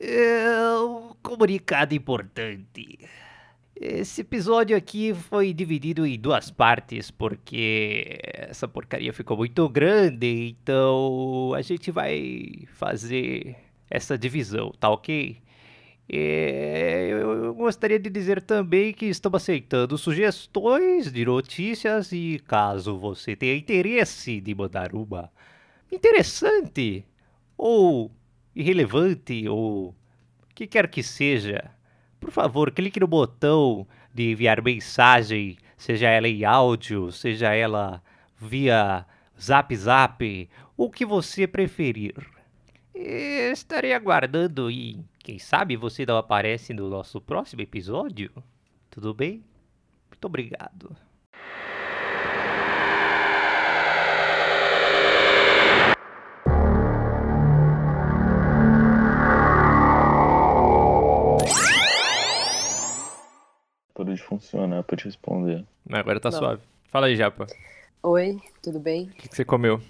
[0.00, 2.98] É um comunicado importante.
[3.74, 11.52] Esse episódio aqui foi dividido em duas partes porque essa porcaria ficou muito grande, então
[11.54, 13.56] a gente vai fazer
[13.90, 15.42] essa divisão, tá ok?
[16.08, 23.34] É, eu gostaria de dizer também que estamos aceitando sugestões de notícias e caso você
[23.34, 25.30] tenha interesse de mandar uma
[25.90, 27.04] interessante
[27.56, 28.10] ou
[28.54, 29.94] irrelevante ou
[30.54, 31.70] que quer que seja,
[32.20, 38.02] por favor, clique no botão de enviar mensagem, seja ela em áudio, seja ela
[38.38, 39.06] via
[39.40, 42.14] Zap Zap, o que você preferir.
[42.94, 48.30] Estarei aguardando e quem sabe você não aparece no nosso próximo episódio?
[48.90, 49.42] Tudo bem?
[50.10, 50.94] Muito obrigado.
[64.40, 65.64] Funcionar pra te responder.
[65.90, 66.38] Agora tá Não.
[66.38, 66.62] suave.
[66.90, 67.46] Fala aí, Japa.
[68.02, 69.04] Oi, tudo bem?
[69.04, 69.80] O que, que você comeu?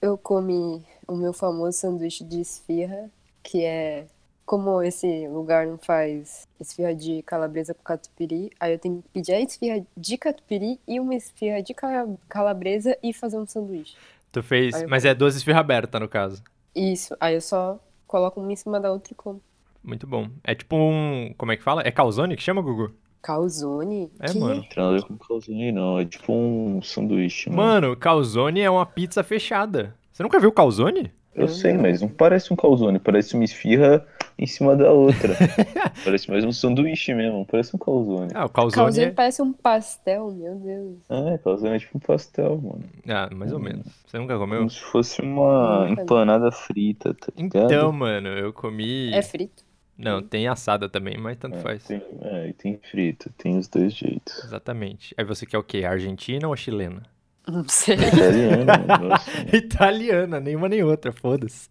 [0.00, 3.10] Eu comi o meu famoso sanduíche de esfirra,
[3.42, 4.06] que é
[4.44, 9.32] como esse lugar não faz esfirra de calabresa com catupiry, aí eu tenho que pedir
[9.32, 13.96] a esfirra de catupiry e uma esfirra de cala- calabresa e fazer um sanduíche.
[14.30, 14.74] Tu fez.
[14.74, 16.42] Aí eu Mas é duas esfirras abertas, no caso.
[16.74, 19.40] Isso, aí eu só coloco uma em cima da outra e como.
[19.82, 20.28] Muito bom.
[20.44, 21.32] É tipo um.
[21.38, 21.82] Como é que fala?
[21.84, 22.92] É calzone que chama, Gugu?
[23.22, 24.10] Calzone?
[24.20, 24.38] É, Que?
[24.38, 24.56] mano.
[24.56, 25.98] Não tem nada a ver com calzone, não.
[25.98, 27.62] É tipo um sanduíche, mano.
[27.62, 29.94] Mano, calzone é uma pizza fechada.
[30.12, 31.10] Você nunca viu calzone?
[31.34, 32.98] Eu sei, mas não parece um calzone.
[32.98, 34.06] Parece uma esfirra
[34.38, 35.34] em cima da outra.
[36.02, 37.44] parece mais um sanduíche mesmo.
[37.44, 38.30] Parece um calzone.
[38.34, 38.84] Ah, o calzone.
[38.84, 40.96] Calzone é- parece um pastel, meu Deus.
[41.10, 42.84] Ah, calzone é tipo um pastel, mano.
[43.06, 43.84] Ah, mais ou menos.
[44.06, 44.58] Você nunca comeu?
[44.60, 47.64] Como se fosse uma empanada frita, tá ligado?
[47.66, 49.12] Então, mano, eu comi.
[49.12, 49.62] É frito?
[49.98, 51.84] Não, tem assada também, mas tanto É, faz.
[51.84, 54.44] tem, é, e tem frito, tem os dois jeitos.
[54.44, 55.14] Exatamente.
[55.16, 55.84] Aí você quer o quê?
[55.84, 57.02] Argentina ou chilena?
[57.48, 57.96] Não sei.
[57.96, 59.32] Negócio.
[59.54, 61.68] Italiana, nenhuma nem outra, foda-se.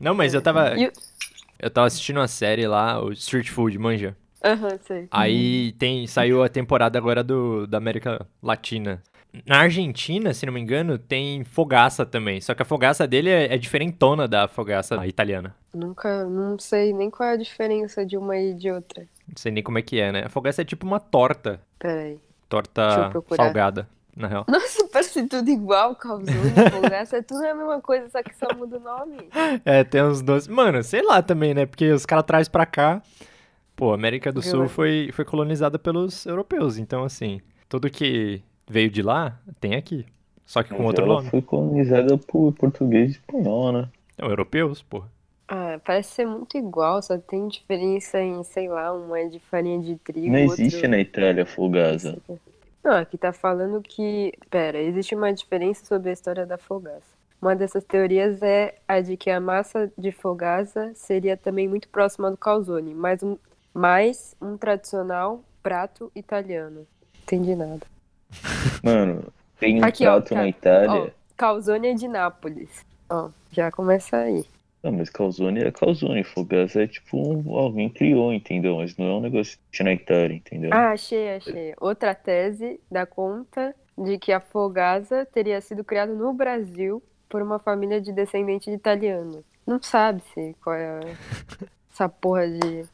[0.00, 0.74] Não, mas eu tava.
[0.76, 0.92] O-
[1.58, 4.16] Eu tava assistindo uma série lá, o Street Food, manja.
[4.44, 5.08] Aham, sei.
[5.10, 9.02] Aí tem, saiu a temporada agora do, da América Latina.
[9.46, 12.40] Na Argentina, se não me engano, tem fogaça também.
[12.40, 15.54] Só que a fogaça dele é, é diferentona da fogaça italiana.
[15.72, 19.02] Nunca, não sei nem qual é a diferença de uma e de outra.
[19.26, 20.24] Não sei nem como é que é, né?
[20.24, 21.60] A fogaça é tipo uma torta.
[21.78, 22.20] Peraí.
[22.48, 24.44] Torta salgada, na real.
[24.48, 26.30] Nossa, parece tudo igual, calzone,
[26.70, 29.28] fogaça, é tudo a mesma coisa, só que só muda o nome.
[29.64, 30.46] É, tem uns doces.
[30.46, 31.66] Mano, sei lá também, né?
[31.66, 33.02] Porque os caras trazem pra cá.
[33.74, 34.68] Pô, a América do Sul né?
[34.68, 36.78] foi, foi colonizada pelos europeus.
[36.78, 40.06] Então, assim, tudo que veio de lá tem aqui.
[40.44, 41.30] Só que com Mas outro ela nome.
[41.30, 43.88] foi colonizada por português e espanhol, né?
[44.18, 45.08] Não, europeus, porra.
[45.48, 49.78] Ah, parece ser muito igual, só tem diferença em, sei lá, uma é de farinha
[49.78, 50.62] de trigo, Não outro...
[50.62, 52.18] existe na Itália fogaça.
[52.82, 54.32] Não, aqui tá falando que.
[54.50, 57.14] Pera, existe uma diferença sobre a história da fogaça.
[57.40, 62.30] Uma dessas teorias é a de que a massa de fogaça seria também muito próxima
[62.30, 63.36] do calzone, mas um,
[63.72, 66.86] mais um tradicional prato italiano.
[67.22, 67.93] Entendi nada.
[68.82, 71.02] Mano, tem um Aqui, ó, prato na cara, Itália.
[71.02, 72.84] Ó, calzone é de Nápoles.
[73.08, 74.44] Ó, já começa aí.
[74.82, 76.22] Não, mas calzone é calzone.
[76.22, 78.76] Fogaça é tipo um, alguém criou, entendeu?
[78.76, 80.70] Mas não é um negócio tinha na Itália, entendeu?
[80.74, 81.74] Ah, achei, achei.
[81.80, 87.58] Outra tese dá conta de que a fogaça teria sido criada no Brasil por uma
[87.58, 89.42] família de descendente de italiano.
[89.66, 91.00] Não sabe se qual é
[91.90, 92.84] essa porra de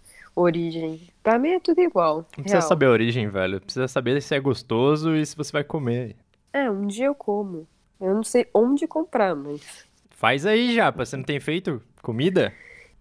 [0.41, 1.09] origem.
[1.23, 2.17] Pra mim é tudo igual.
[2.37, 2.69] Não precisa real.
[2.69, 3.61] saber a origem, velho.
[3.61, 6.17] Precisa saber se é gostoso e se você vai comer.
[6.53, 7.67] É, um dia eu como.
[8.01, 9.85] Eu não sei onde comprar, mas.
[10.11, 11.05] Faz aí, Japa.
[11.05, 12.53] Você não tem feito comida?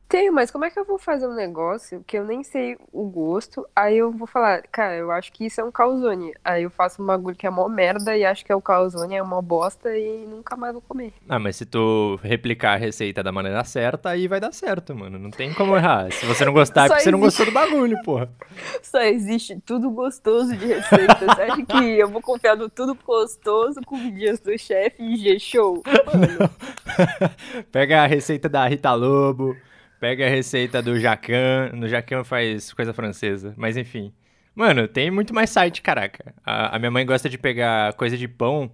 [0.10, 3.04] Tenho, mas como é que eu vou fazer um negócio que eu nem sei o
[3.08, 3.64] gosto?
[3.76, 6.34] Aí eu vou falar, cara, eu acho que isso é um calzone.
[6.44, 9.16] Aí eu faço um bagulho que é mó merda e acho que é o calzone,
[9.16, 11.14] é uma bosta e nunca mais vou comer.
[11.30, 15.20] Ah, mas se tu replicar a receita da maneira certa, aí vai dar certo, mano.
[15.20, 16.12] Não tem como errar.
[16.12, 18.32] Se você não gostar, é porque você não existe- gostou do bagulho, porra.
[18.82, 21.18] Só existe tudo gostoso de receita.
[21.20, 25.84] Você acha que eu vou confiar no tudo gostoso com dias do chefe e G-Show?
[27.72, 29.56] Pega a receita da Rita Lobo,
[30.00, 31.72] pega a receita do Jacan.
[31.74, 34.14] No Jacan faz coisa francesa, mas enfim.
[34.56, 36.34] Mano, tem muito mais site, caraca.
[36.44, 38.72] A, a minha mãe gosta de pegar coisa de pão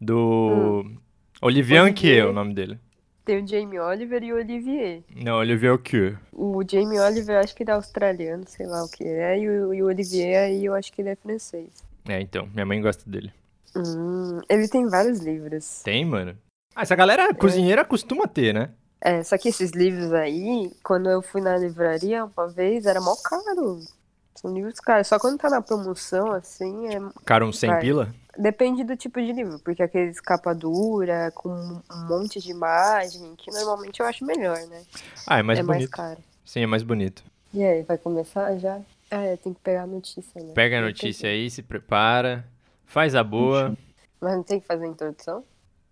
[0.00, 0.84] do
[1.40, 2.78] Olivier que é o nome dele.
[3.24, 5.02] tem o Jamie Oliver e o Olivier.
[5.14, 6.14] Não, Olivier que.
[6.32, 9.48] O Jamie Oliver eu acho que ele é australiano, sei lá o que é, e
[9.48, 11.70] o, e o Olivier aí eu acho que ele é francês.
[12.08, 13.32] É, então, minha mãe gosta dele.
[13.76, 15.82] Hum, ele tem vários livros.
[15.82, 16.36] Tem, mano.
[16.74, 18.70] Ah, essa galera cozinheira costuma ter, né?
[19.00, 23.14] É, só que esses livros aí, quando eu fui na livraria uma vez, era mó
[23.22, 23.80] caro.
[24.34, 25.06] São livros caros.
[25.06, 27.00] Só quando tá na promoção, assim, é...
[27.24, 27.80] Cara, um 100 Vai.
[27.80, 28.14] pila?
[28.38, 33.50] depende do tipo de livro, porque aqueles capa dura, com um monte de imagem, que
[33.50, 34.84] normalmente eu acho melhor, né?
[35.26, 35.90] Ah, é mais é mais bonito.
[35.90, 36.18] caro.
[36.44, 37.24] Sim, é mais bonito.
[37.52, 38.80] E aí, vai começar já?
[39.10, 40.52] Ah, é, tem que pegar a notícia, né?
[40.54, 42.46] Pega a notícia aí, se prepara,
[42.86, 43.76] faz a boa.
[44.20, 45.44] Mas não tem que fazer a introdução?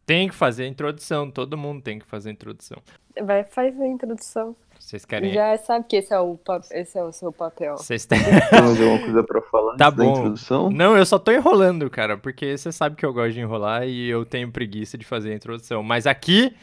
[0.06, 2.78] Tem que fazer a introdução, todo mundo tem que fazer a introdução.
[3.22, 4.54] Vai, faz a introdução.
[4.78, 5.32] Vocês querem.
[5.32, 6.38] Já sabe que esse é o,
[6.70, 7.76] esse é o seu papel.
[7.76, 8.18] Vocês têm.
[8.22, 10.12] Tem alguma coisa pra falar Tá antes da bom.
[10.12, 10.70] introdução?
[10.70, 14.08] Não, eu só tô enrolando, cara, porque você sabe que eu gosto de enrolar e
[14.08, 15.82] eu tenho preguiça de fazer a introdução.
[15.82, 16.54] Mas aqui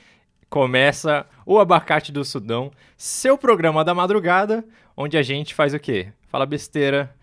[0.50, 4.64] começa o Abacate do Sudão, seu programa da madrugada,
[4.96, 6.10] onde a gente faz o quê?
[6.30, 7.14] Fala besteira,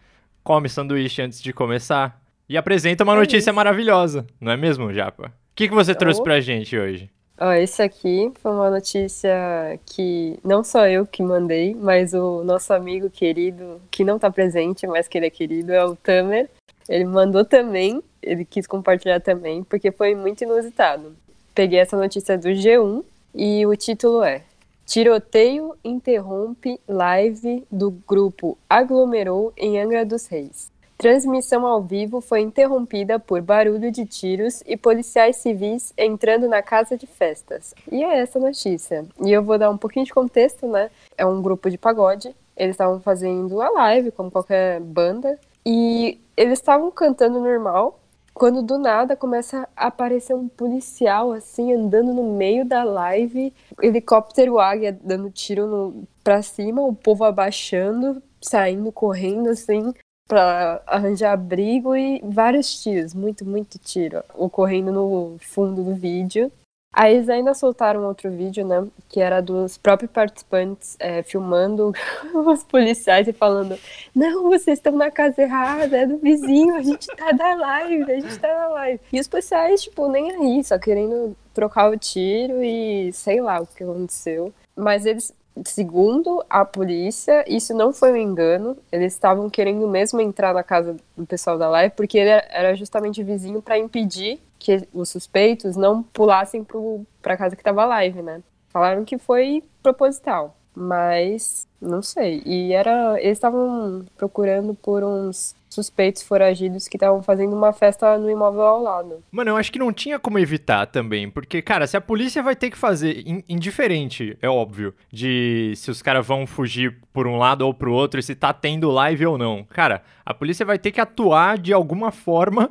[0.42, 3.54] come sanduíche antes de começar e apresenta uma É notícia isso.
[3.56, 5.32] maravilhosa, não é mesmo, Japa?
[5.60, 7.10] O que, que você trouxe pra gente hoje?
[7.38, 12.72] Ó, esse aqui foi uma notícia que não só eu que mandei, mas o nosso
[12.72, 16.48] amigo querido, que não tá presente, mas que ele é querido, é o Tamer.
[16.88, 21.14] Ele mandou também, ele quis compartilhar também, porque foi muito inusitado.
[21.54, 23.04] Peguei essa notícia do G1
[23.34, 24.40] e o título é
[24.86, 30.72] Tiroteio interrompe live do grupo Aglomerou em Angra dos Reis.
[31.00, 36.94] Transmissão ao vivo foi interrompida por barulho de tiros e policiais civis entrando na casa
[36.94, 37.74] de festas.
[37.90, 39.06] E é essa notícia.
[39.24, 40.90] E eu vou dar um pouquinho de contexto, né?
[41.16, 42.36] É um grupo de pagode.
[42.54, 45.38] Eles estavam fazendo a live, como qualquer banda.
[45.64, 47.98] E eles estavam cantando normal.
[48.34, 54.60] Quando do nada começa a aparecer um policial assim andando no meio da live, helicóptero
[54.60, 59.94] águia dando tiro no, pra cima, o povo abaixando, saindo correndo assim
[60.30, 66.52] pra arranjar abrigo e vários tiros, muito, muito tiro ocorrendo no fundo do vídeo.
[66.92, 71.92] Aí eles ainda soltaram outro vídeo, né, que era dos próprios participantes é, filmando
[72.34, 73.78] os policiais e falando
[74.14, 78.20] não, vocês estão na casa errada, é do vizinho, a gente tá na live, a
[78.20, 79.00] gente tá na live.
[79.12, 83.66] E os policiais, tipo, nem aí, só querendo trocar o tiro e sei lá o
[83.66, 84.52] que aconteceu.
[84.76, 85.32] Mas eles,
[85.64, 88.76] segundo a polícia, isso não foi um engano.
[88.90, 93.22] Eles estavam querendo mesmo entrar na casa do pessoal da live, porque ele era justamente
[93.22, 98.22] vizinho para impedir que os suspeitos não pulassem pro, pra casa que tava a live,
[98.22, 98.42] né?
[98.68, 102.42] Falaram que foi proposital, mas não sei.
[102.44, 103.20] E era.
[103.20, 108.82] Eles estavam procurando por uns suspeitos foragidos que estavam fazendo uma festa no imóvel ao
[108.82, 109.22] lado.
[109.30, 112.56] Mano, eu acho que não tinha como evitar também, porque, cara, se a polícia vai
[112.56, 117.36] ter que fazer, in- indiferente, é óbvio, de se os caras vão fugir por um
[117.38, 119.64] lado ou pro outro, se tá tendo live ou não.
[119.70, 122.70] Cara, a polícia vai ter que atuar de alguma forma.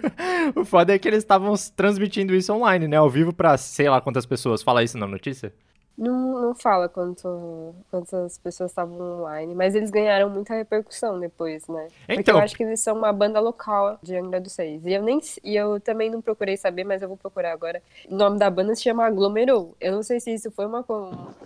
[0.54, 4.00] o foda é que eles estavam transmitindo isso online, né, ao vivo pra sei lá
[4.00, 4.62] quantas pessoas.
[4.62, 5.52] Fala isso na notícia?
[5.96, 11.86] Não, não fala quanto, quantas pessoas estavam online, mas eles ganharam muita repercussão depois, né?
[12.06, 12.36] Porque Então.
[12.36, 14.84] eu acho que eles são uma banda local de Angra dos Reis.
[14.84, 17.80] E eu, nem, e eu também não procurei saber, mas eu vou procurar agora.
[18.08, 19.76] O nome da banda se chama Aglomerou.
[19.80, 20.84] Eu não sei se isso foi uma,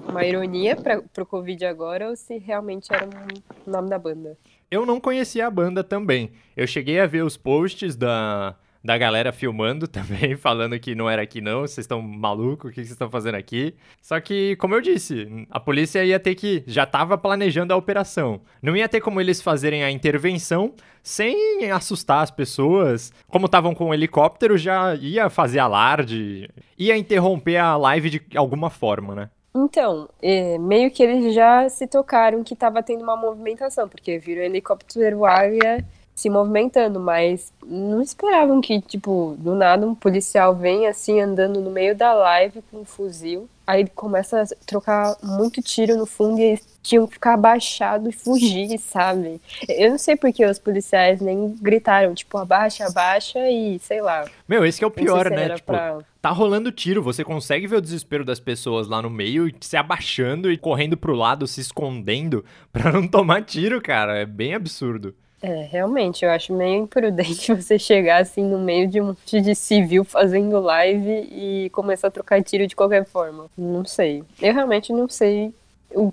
[0.08, 4.34] uma ironia para pro Covid agora ou se realmente era um nome da banda.
[4.70, 6.32] Eu não conhecia a banda também.
[6.56, 11.22] Eu cheguei a ver os posts da, da galera filmando também, falando que não era
[11.22, 13.74] aqui não, vocês estão malucos, o que vocês estão fazendo aqui?
[14.00, 18.40] Só que, como eu disse, a polícia ia ter que, já estava planejando a operação.
[18.62, 23.12] Não ia ter como eles fazerem a intervenção sem assustar as pessoas.
[23.28, 28.70] Como estavam com o helicóptero, já ia fazer alarde, ia interromper a live de alguma
[28.70, 29.30] forma, né?
[29.54, 34.42] Então, é, meio que eles já se tocaram que estava tendo uma movimentação, porque viram
[34.42, 35.84] o helicóptero águia
[36.18, 41.70] se movimentando, mas não esperavam que, tipo, do nada um policial vem assim andando no
[41.70, 43.48] meio da live com um fuzil.
[43.64, 48.08] Aí ele começa a trocar muito tiro no fundo e eles tinham que ficar abaixados
[48.08, 49.40] e fugir, sabe?
[49.68, 54.24] Eu não sei porque os policiais nem gritaram, tipo, abaixa, abaixa e sei lá.
[54.48, 55.50] Meu, esse que é o pior, se né?
[55.50, 59.46] Tipo, pra- Tá rolando tiro, você consegue ver o desespero das pessoas lá no meio
[59.46, 64.18] e se abaixando e correndo pro lado, se escondendo pra não tomar tiro, cara.
[64.18, 65.14] É bem absurdo.
[65.40, 69.54] É, realmente, eu acho meio imprudente você chegar assim no meio de um monte de
[69.54, 73.46] civil fazendo live e começar a trocar tiro de qualquer forma.
[73.56, 74.24] Não sei.
[74.40, 75.54] Eu realmente não sei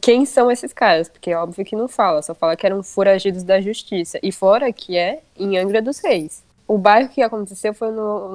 [0.02, 3.44] quem são esses caras, porque é óbvio que não fala, só fala que eram foragidos
[3.44, 4.20] da justiça.
[4.22, 6.45] E fora que é em Angra dos Reis.
[6.68, 8.30] O bairro que aconteceu foi num,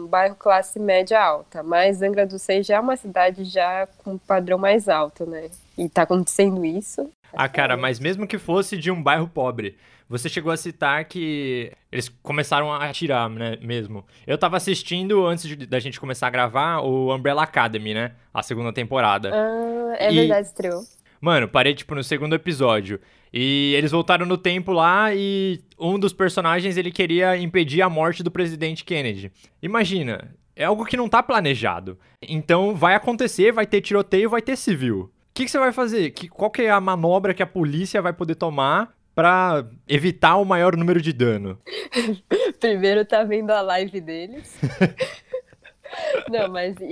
[0.00, 4.12] num bairro classe média alta, mas Angra dos Reis já é uma cidade já com
[4.12, 5.48] um padrão mais alto, né?
[5.76, 7.08] E tá acontecendo isso.
[7.32, 9.76] Ah, cara, mas mesmo que fosse de um bairro pobre,
[10.08, 14.04] você chegou a citar que eles começaram a atirar, né, mesmo.
[14.26, 18.12] Eu tava assistindo, antes de, da gente começar a gravar, o Umbrella Academy, né?
[18.32, 19.30] A segunda temporada.
[19.34, 20.80] Ah, é E- verdade, estreou.
[21.20, 23.00] Mano, parei, tipo, no segundo episódio.
[23.32, 28.22] E eles voltaram no tempo lá e um dos personagens, ele queria impedir a morte
[28.22, 29.30] do presidente Kennedy.
[29.62, 31.98] Imagina, é algo que não tá planejado.
[32.22, 35.02] Então vai acontecer, vai ter tiroteio, vai ter civil.
[35.02, 36.10] O que, que você vai fazer?
[36.10, 40.44] Que, qual que é a manobra que a polícia vai poder tomar pra evitar o
[40.44, 41.58] maior número de dano?
[42.58, 44.58] Primeiro tá vendo a live deles.
[46.30, 46.84] Não, mas e,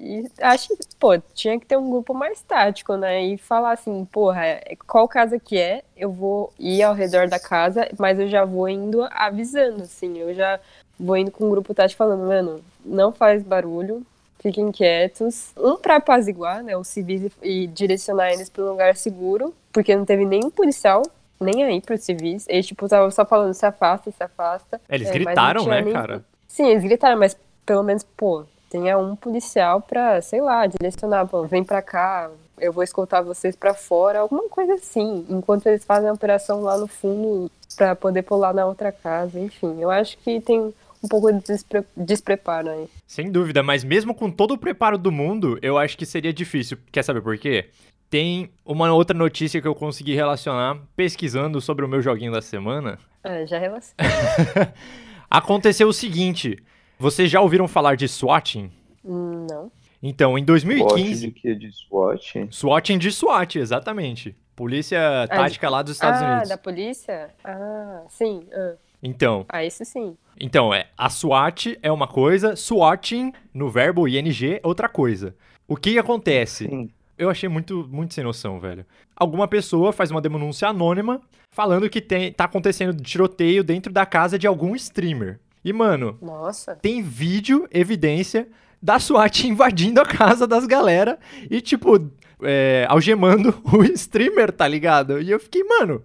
[0.00, 3.22] e acho que, pô, tinha que ter um grupo mais tático, né?
[3.24, 5.82] E falar assim, porra, é- qual casa que é?
[5.96, 10.34] Eu vou ir ao redor da casa, mas eu já vou indo avisando, assim, eu
[10.34, 10.60] já
[10.98, 14.04] vou indo com um grupo tático falando, mano, não faz barulho,
[14.40, 15.52] fiquem quietos.
[15.56, 20.04] Um pra apaziguar, né, os civis e, direcionar eles para um lugar seguro, porque não
[20.04, 21.02] teve nenhum policial
[21.40, 22.44] nem aí pros civis.
[22.48, 24.80] Eles, tipo, estavam só falando, se afasta, se afasta.
[24.88, 26.24] É, Eles É, gritaram, né, nem- cara?
[26.48, 27.36] Sim, eles gritaram, mas
[27.68, 32.72] pelo menos, pô, tenha um policial pra, sei lá, direcionar, pô, vem pra cá, eu
[32.72, 36.86] vou escoltar vocês pra fora, alguma coisa assim, enquanto eles fazem a operação lá no
[36.86, 39.76] fundo pra poder pular na outra casa, enfim.
[39.80, 40.58] Eu acho que tem
[41.04, 42.88] um pouco de despre- despreparo aí.
[43.06, 46.78] Sem dúvida, mas mesmo com todo o preparo do mundo, eu acho que seria difícil.
[46.90, 47.66] Quer saber por quê?
[48.08, 52.98] Tem uma outra notícia que eu consegui relacionar pesquisando sobre o meu joguinho da semana.
[53.22, 53.94] Ah, já relaciona.
[55.30, 56.58] Aconteceu o seguinte:
[56.98, 58.70] vocês já ouviram falar de swatting?
[59.04, 59.70] Não.
[60.02, 61.26] Então, em SWAT 2015.
[61.26, 61.54] de que?
[61.54, 62.48] De SWAT?
[62.50, 64.36] SWATing de SWAT, exatamente.
[64.54, 66.48] Polícia Tática lá dos Estados ah, Unidos.
[66.48, 67.30] da polícia?
[67.44, 68.42] Ah, sim.
[68.52, 70.16] Ah, Então, ah, isso sim.
[70.40, 75.34] então é, a SWAT é uma coisa, SWATing no verbo ING é outra coisa.
[75.66, 76.66] O que acontece?
[76.66, 76.90] Sim.
[77.16, 78.86] Eu achei muito, muito sem noção, velho.
[79.16, 84.38] Alguma pessoa faz uma denúncia anônima falando que tem, tá acontecendo tiroteio dentro da casa
[84.38, 85.40] de algum streamer.
[85.64, 86.76] E, mano, Nossa.
[86.76, 88.48] tem vídeo, evidência,
[88.80, 91.18] da SWAT invadindo a casa das galera
[91.50, 92.10] e, tipo,
[92.42, 95.20] é, algemando o streamer, tá ligado?
[95.20, 96.02] E eu fiquei, mano,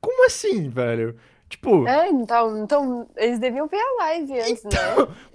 [0.00, 1.16] como assim, velho?
[1.54, 4.70] Tipo, É, então, então eles deviam ver a live antes, né?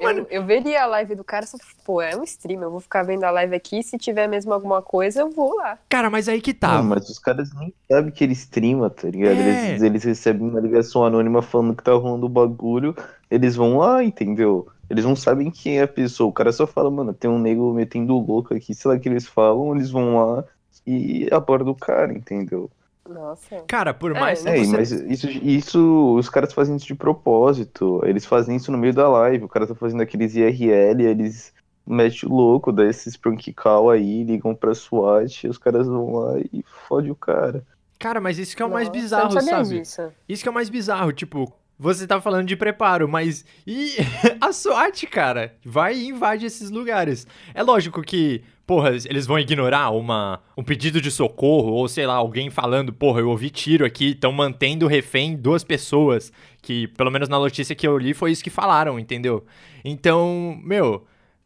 [0.02, 2.82] mano- Eu, eu veria a live do cara, só, pô, é um stream, eu vou
[2.82, 5.80] ficar vendo a live aqui, se tiver mesmo alguma coisa, eu vou lá.
[5.88, 6.74] cara, mas aí que tá.
[6.76, 9.40] Não, mas os caras nem sabem que ele streama, tá ligado?
[9.40, 9.70] É.
[9.72, 12.94] Eles, eles recebem uma ligação anônima falando que tá rolando o bagulho,
[13.32, 14.68] eles vão lá, entendeu?
[14.90, 16.30] Eles não sabem quem é a pessoa.
[16.30, 19.08] O cara só fala, mano, tem um nego metendo louco aqui, sei lá o que
[19.08, 20.44] eles falam, eles vão lá
[20.86, 22.70] e abordam o cara, entendeu?
[23.14, 23.64] Nossa.
[23.68, 24.78] Cara, por É, mais É, que você...
[24.78, 28.02] mas isso, isso, os caras fazem isso de propósito.
[28.06, 29.44] Eles fazem isso no meio da live.
[29.46, 31.54] O cara tá fazendo aqueles IRL, eles
[31.86, 36.40] metem o louco, dá esses prank call aí, ligam pra SWAT, os caras vão lá
[36.54, 37.64] e fode o cara.
[37.98, 39.80] Cara, mas isso que é o mais Nossa, bizarro, eu não sabia sabe?
[39.82, 40.02] disso.
[40.28, 43.96] Isso que é o mais bizarro, tipo, você tá falando de preparo, mas e
[44.40, 45.56] a SWAT, cara?
[45.66, 47.26] Vai e invade esses lugares.
[47.54, 52.14] É lógico que, porra, eles vão ignorar uma, um pedido de socorro, ou sei lá,
[52.14, 57.28] alguém falando, porra, eu ouvi tiro aqui, estão mantendo refém duas pessoas, que pelo menos
[57.28, 59.44] na notícia que eu li foi isso que falaram, entendeu?
[59.84, 61.04] Então, meu,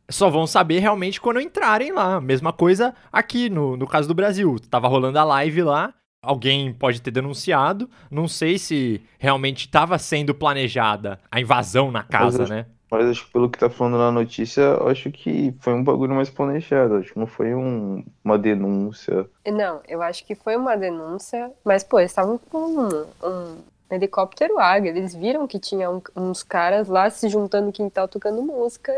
[0.09, 2.19] só vão saber realmente quando entrarem lá.
[2.19, 4.57] Mesma coisa aqui no, no caso do Brasil.
[4.69, 5.93] Tava rolando a live lá.
[6.21, 7.89] Alguém pode ter denunciado.
[8.11, 12.65] Não sei se realmente estava sendo planejada a invasão na casa, né?
[12.93, 16.13] Mas acho que pelo que tá falando na notícia, eu acho que foi um bagulho
[16.13, 16.97] mais planejado.
[16.97, 19.27] Acho que não foi um- uma denúncia.
[19.47, 23.57] Não, eu acho que foi uma denúncia, mas, pô, eles estavam com um, um
[23.89, 28.43] helicóptero águia, eles viram que tinha um- uns caras lá se juntando no quintal tocando
[28.43, 28.93] música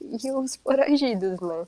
[0.00, 1.66] e os foragidos, né?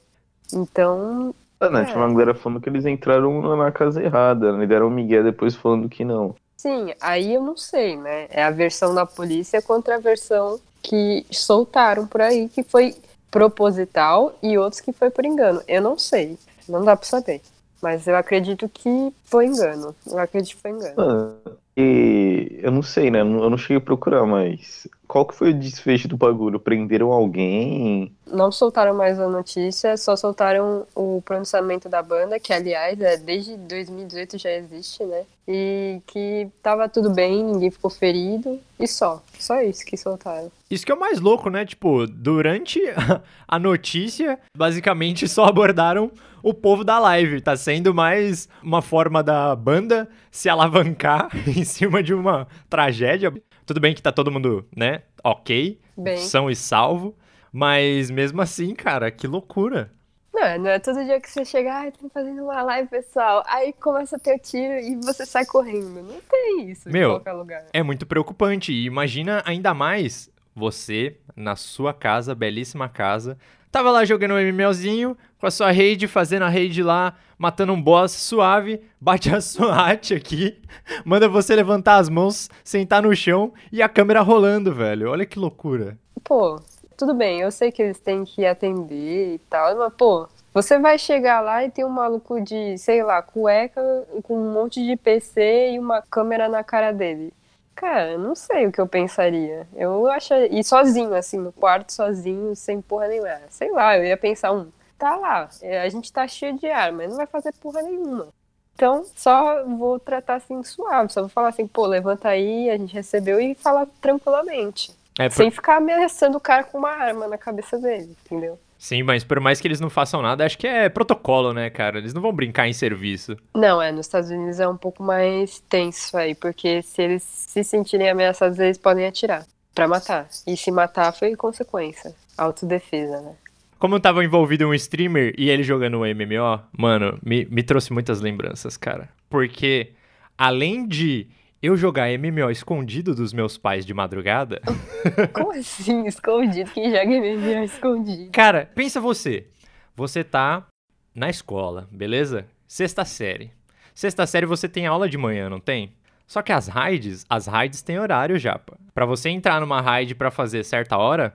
[0.54, 1.84] Então, Ah, não, É.
[1.84, 4.64] tinha uma galera falando que eles entraram na- na casa errada, né?
[4.64, 6.34] Deram um migué depois falando que não.
[6.58, 8.26] Sim, aí eu não sei, né?
[8.30, 12.94] É a versão da polícia contra a versão que soltaram por aí, que foi
[13.30, 15.62] proposital e outros que foi por engano.
[15.66, 16.38] Eu não sei,
[16.68, 17.40] não dá pra saber.
[17.80, 19.94] Mas eu acredito que foi engano.
[20.06, 20.94] Eu acredito que foi engano.
[20.98, 23.20] Ah, e eu não sei, né?
[23.20, 26.60] Eu não cheguei a procurar, mas qual que foi o desfecho do bagulho?
[26.60, 28.12] Prenderam alguém?
[28.26, 33.56] Não soltaram mais a notícia, só soltaram o pronunciamento da banda, que aliás é desde
[33.56, 35.22] 2018 já existe, né?
[35.48, 39.22] E que tava tudo bem, ninguém ficou ferido e só.
[39.38, 40.52] Só isso que soltaram.
[40.70, 41.64] Isso que é o mais louco, né?
[41.64, 42.78] Tipo, durante
[43.48, 46.12] a notícia, basicamente só abordaram
[46.42, 47.40] o povo da live.
[47.40, 53.32] Tá sendo mais uma forma da banda se alavancar em cima de uma tragédia.
[53.68, 56.16] Tudo bem que tá todo mundo, né, ok, Bem.
[56.16, 57.14] são e salvo,
[57.52, 59.92] mas mesmo assim, cara, que loucura.
[60.32, 63.44] Não, não é todo dia que você chega, ai, tô fazendo uma live, pessoal.
[63.46, 66.02] Aí começa a ter o tiro e você sai correndo.
[66.02, 67.66] Não tem isso Meu, em qualquer lugar.
[67.70, 68.72] É muito preocupante.
[68.72, 73.36] E imagina ainda mais você, na sua casa, belíssima casa,
[73.70, 77.80] tava lá jogando um MMOzinho, com a sua raid, fazendo a raid lá, matando um
[77.80, 80.60] boss suave, bate a SWAT aqui,
[81.04, 85.10] manda você levantar as mãos, sentar no chão e a câmera rolando, velho.
[85.10, 85.96] Olha que loucura.
[86.24, 86.60] Pô,
[86.96, 90.98] tudo bem, eu sei que eles têm que atender e tal, mas, pô, você vai
[90.98, 93.80] chegar lá e tem um maluco de, sei lá, cueca
[94.24, 97.32] com um monte de PC e uma câmera na cara dele.
[97.76, 99.68] Cara, não sei o que eu pensaria.
[99.76, 100.48] Eu acharia.
[100.50, 103.38] E sozinho, assim, no quarto, sozinho, sem porra nenhuma.
[103.50, 104.66] Sei lá, eu ia pensar, um,
[104.98, 108.28] tá lá, é, a gente tá cheio de arma, mas não vai fazer porra nenhuma.
[108.74, 112.94] Então, só vou tratar assim suave, só vou falar assim, pô, levanta aí, a gente
[112.94, 114.92] recebeu e falar tranquilamente.
[115.18, 118.58] É, por- Sem ficar ameaçando o cara com uma arma na cabeça dele, entendeu?
[118.78, 121.98] Sim, mas por mais que eles não façam nada, acho que é protocolo, né, cara?
[121.98, 123.36] Eles não vão brincar em serviço.
[123.52, 127.64] Não, é, nos Estados Unidos é um pouco mais tenso aí, porque se eles se
[127.64, 130.28] sentirem ameaçados, eles podem atirar pra matar.
[130.46, 132.14] E se matar foi consequência.
[132.36, 133.34] Autodefesa, né?
[133.78, 137.62] Como eu tava envolvido em um streamer e ele jogando um MMO, mano, me, me
[137.62, 139.08] trouxe muitas lembranças, cara.
[139.30, 139.92] Porque,
[140.36, 141.28] além de
[141.62, 144.60] eu jogar MMO escondido dos meus pais de madrugada,
[145.32, 146.70] Como assim, escondido?
[146.72, 148.30] Quem joga MMO escondido?
[148.32, 149.46] cara, pensa você.
[149.94, 150.66] Você tá
[151.14, 152.46] na escola, beleza?
[152.66, 153.50] Sexta série.
[153.94, 155.92] Sexta série você tem aula de manhã, não tem?
[156.26, 158.76] Só que as raids, as raids têm horário já, pá.
[158.94, 161.34] Pra você entrar numa raid pra fazer certa hora,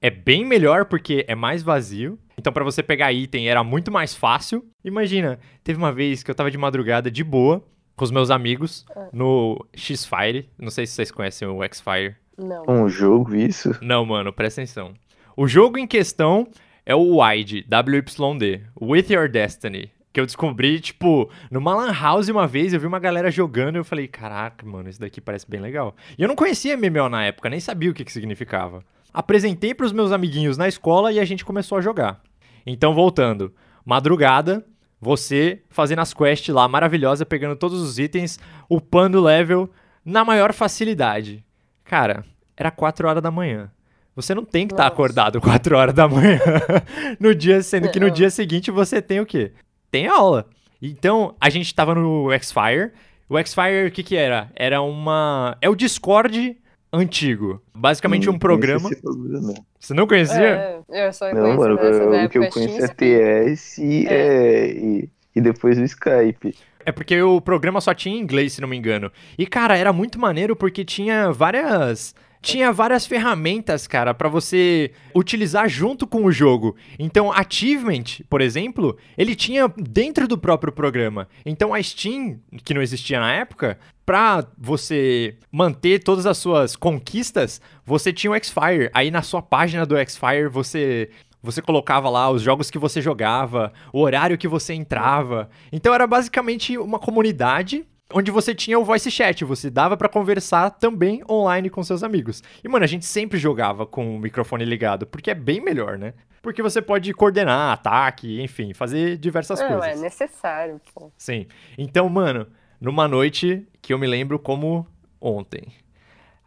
[0.00, 2.18] é bem melhor porque é mais vazio.
[2.38, 4.64] Então pra você pegar item era muito mais fácil.
[4.84, 7.62] Imagina, teve uma vez que eu tava de madrugada de boa
[7.96, 10.48] com os meus amigos no X-Fire.
[10.58, 12.16] Não sei se vocês conhecem o X-Fire.
[12.38, 12.64] Não.
[12.66, 13.76] Um jogo, isso?
[13.82, 14.94] Não, mano, presta atenção.
[15.36, 16.48] O jogo em questão
[16.86, 19.90] é o WIDE, WYD, With Your Destiny.
[20.12, 23.78] Que eu descobri, tipo, numa Lan House uma vez, eu vi uma galera jogando e
[23.78, 25.94] eu falei, caraca, mano, isso daqui parece bem legal.
[26.18, 28.82] E eu não conhecia MMO na época, nem sabia o que, que significava.
[29.12, 32.20] Apresentei pros meus amiguinhos na escola e a gente começou a jogar.
[32.66, 33.52] Então, voltando.
[33.84, 34.64] Madrugada,
[35.00, 38.38] você fazendo as quests lá, maravilhosa, pegando todos os itens,
[38.68, 39.70] upando o level
[40.04, 41.44] na maior facilidade.
[41.84, 42.24] Cara,
[42.56, 43.70] era 4 horas da manhã.
[44.14, 44.92] Você não tem que estar Nossa.
[44.92, 46.38] acordado 4 horas da manhã
[47.18, 49.52] no dia, sendo que no dia seguinte você tem o quê?
[49.90, 50.46] Tem aula.
[50.80, 52.92] Então, a gente tava no X-Fire.
[53.28, 54.50] O X-Fire, o que que era?
[54.54, 55.56] Era uma...
[55.60, 56.56] É o Discord
[56.92, 57.62] antigo.
[57.74, 58.90] Basicamente Hum, um programa.
[58.90, 59.54] esse programa.
[59.78, 60.82] Você não conhecia?
[60.90, 64.70] É, eu só Não, conheço mano, o que eu conheço tinha é TS e, é,
[64.72, 66.54] e, e depois o Skype.
[66.84, 69.12] É porque o programa só tinha em inglês, se não me engano.
[69.38, 72.14] E, cara, era muito maneiro porque tinha várias.
[72.42, 76.74] Tinha várias ferramentas, cara, pra você utilizar junto com o jogo.
[76.98, 81.28] Então, Achievement, por exemplo, ele tinha dentro do próprio programa.
[81.44, 87.60] Então, a Steam, que não existia na época, pra você manter todas as suas conquistas,
[87.84, 88.90] você tinha o X-Fire.
[88.94, 91.10] Aí, na sua página do X-Fire, você
[91.42, 95.48] você colocava lá os jogos que você jogava, o horário que você entrava.
[95.72, 100.70] Então era basicamente uma comunidade onde você tinha o voice chat, você dava pra conversar
[100.70, 102.42] também online com seus amigos.
[102.62, 106.14] E mano, a gente sempre jogava com o microfone ligado, porque é bem melhor, né?
[106.42, 110.00] Porque você pode coordenar ataque, enfim, fazer diversas Não, é coisas.
[110.00, 111.10] necessário, pô.
[111.16, 111.46] Sim.
[111.76, 112.46] Então, mano,
[112.80, 114.86] numa noite que eu me lembro como
[115.20, 115.68] ontem,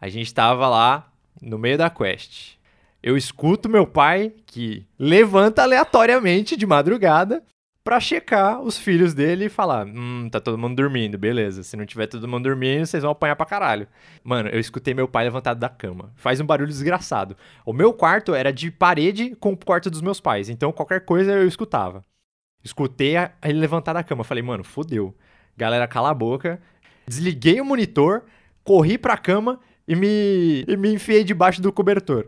[0.01, 2.55] a gente tava lá no meio da quest.
[3.03, 7.43] Eu escuto meu pai que levanta aleatoriamente de madrugada
[7.83, 11.63] pra checar os filhos dele e falar: Hum, tá todo mundo dormindo, beleza.
[11.63, 13.87] Se não tiver todo mundo dormindo, vocês vão apanhar pra caralho.
[14.23, 16.11] Mano, eu escutei meu pai levantado da cama.
[16.15, 17.35] Faz um barulho desgraçado.
[17.65, 21.33] O meu quarto era de parede com o quarto dos meus pais, então qualquer coisa
[21.33, 22.03] eu escutava.
[22.63, 24.23] Escutei ele levantar da cama.
[24.23, 25.13] Falei, mano, fodeu.
[25.57, 26.61] Galera, cala a boca.
[27.05, 28.23] Desliguei o monitor,
[28.63, 32.25] corri pra cama e me, e me enfiei debaixo do cobertor.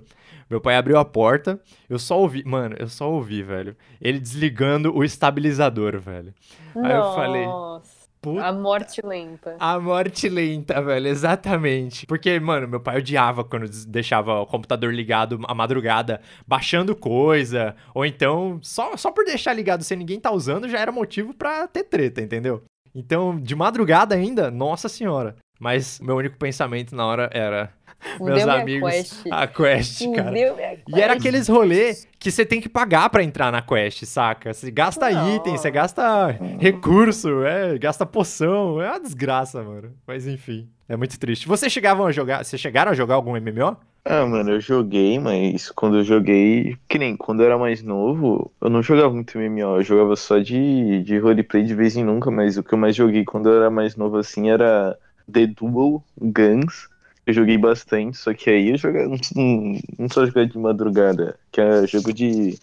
[0.50, 3.76] Meu pai abriu a porta, eu só ouvi, mano, eu só ouvi, velho.
[4.00, 6.34] Ele desligando o estabilizador, velho.
[6.76, 9.56] Aí eu falei, Nossa, Puta a morte lenta.
[9.60, 12.08] a morte lenta, velho, exatamente.
[12.08, 18.04] Porque, mano, meu pai odiava quando deixava o computador ligado à madrugada, baixando coisa, ou
[18.06, 21.84] então, só, só por deixar ligado sem ninguém tá usando, já era motivo pra ter
[21.84, 22.64] treta, entendeu?
[22.96, 25.36] Então, de madrugada ainda, nossa senhora.
[25.60, 27.72] Mas meu único pensamento na hora era:
[28.20, 28.90] Meus amigos.
[28.92, 29.24] quest.
[29.32, 30.32] A quest, cara.
[30.32, 30.54] Minha
[30.88, 31.20] E era quest.
[31.20, 34.54] aqueles rolê que você tem que pagar pra entrar na quest, saca?
[34.54, 35.36] Você gasta Não.
[35.36, 39.92] item, você gasta recurso, é, gasta poção, é uma desgraça, mano.
[40.08, 41.48] Mas enfim, é muito triste.
[41.48, 43.78] Vocês chegavam a jogar, vocês chegaram a jogar algum MMO?
[44.08, 48.52] Ah, mano, eu joguei, mas quando eu joguei, que nem quando eu era mais novo,
[48.62, 52.30] eu não jogava muito MMO, eu jogava só de, de roleplay de vez em nunca,
[52.30, 54.96] mas o que eu mais joguei quando eu era mais novo assim era
[55.32, 56.88] The Duel Guns.
[57.26, 61.60] Eu joguei bastante, só que aí eu jogava, não, não só jogar de madrugada, que
[61.60, 62.58] é jogo de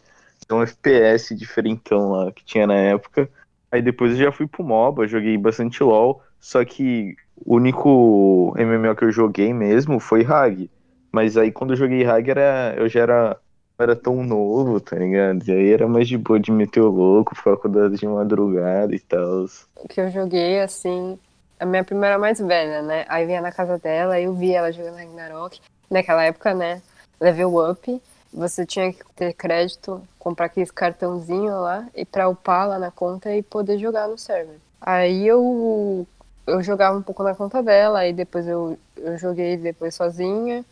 [0.48, 3.28] é um FPS diferentão lá que tinha na época.
[3.70, 8.94] Aí depois eu já fui pro MOBA, joguei bastante LoL, só que o único MMO
[8.94, 10.70] que eu joguei mesmo foi Hag.
[11.10, 13.36] Mas aí quando eu joguei Hag era, eu já era,
[13.78, 15.42] era tão novo, tá ligado?
[15.48, 19.00] E aí era mais de boa de meter o louco, ficar acordado de madrugada e
[19.00, 19.46] tal.
[19.88, 21.18] que eu joguei, assim,
[21.62, 23.04] a minha prima era mais velha, né?
[23.08, 25.60] Aí vinha na casa dela, eu via ela jogando Ragnarok.
[25.88, 26.82] Naquela época, né?
[27.20, 32.80] Level up, você tinha que ter crédito, comprar aqueles cartãozinho lá e pra upar lá
[32.80, 34.56] na conta e poder jogar no server.
[34.80, 36.04] Aí eu,
[36.48, 40.64] eu jogava um pouco na conta dela, aí depois eu, eu joguei depois sozinha,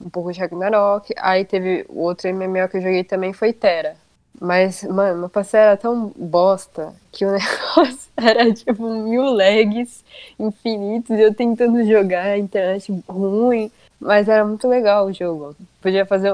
[0.00, 1.12] um pouco de Ragnarok.
[1.16, 3.96] Aí teve o outro MMO que eu joguei também foi Terra.
[4.40, 10.04] Mas, mano, meu parceiro era tão bosta que o negócio era tipo mil lags
[10.38, 13.70] infinitos e eu tentando jogar, a internet ruim.
[14.00, 15.56] Mas era muito legal o jogo.
[15.80, 16.32] Podia fazer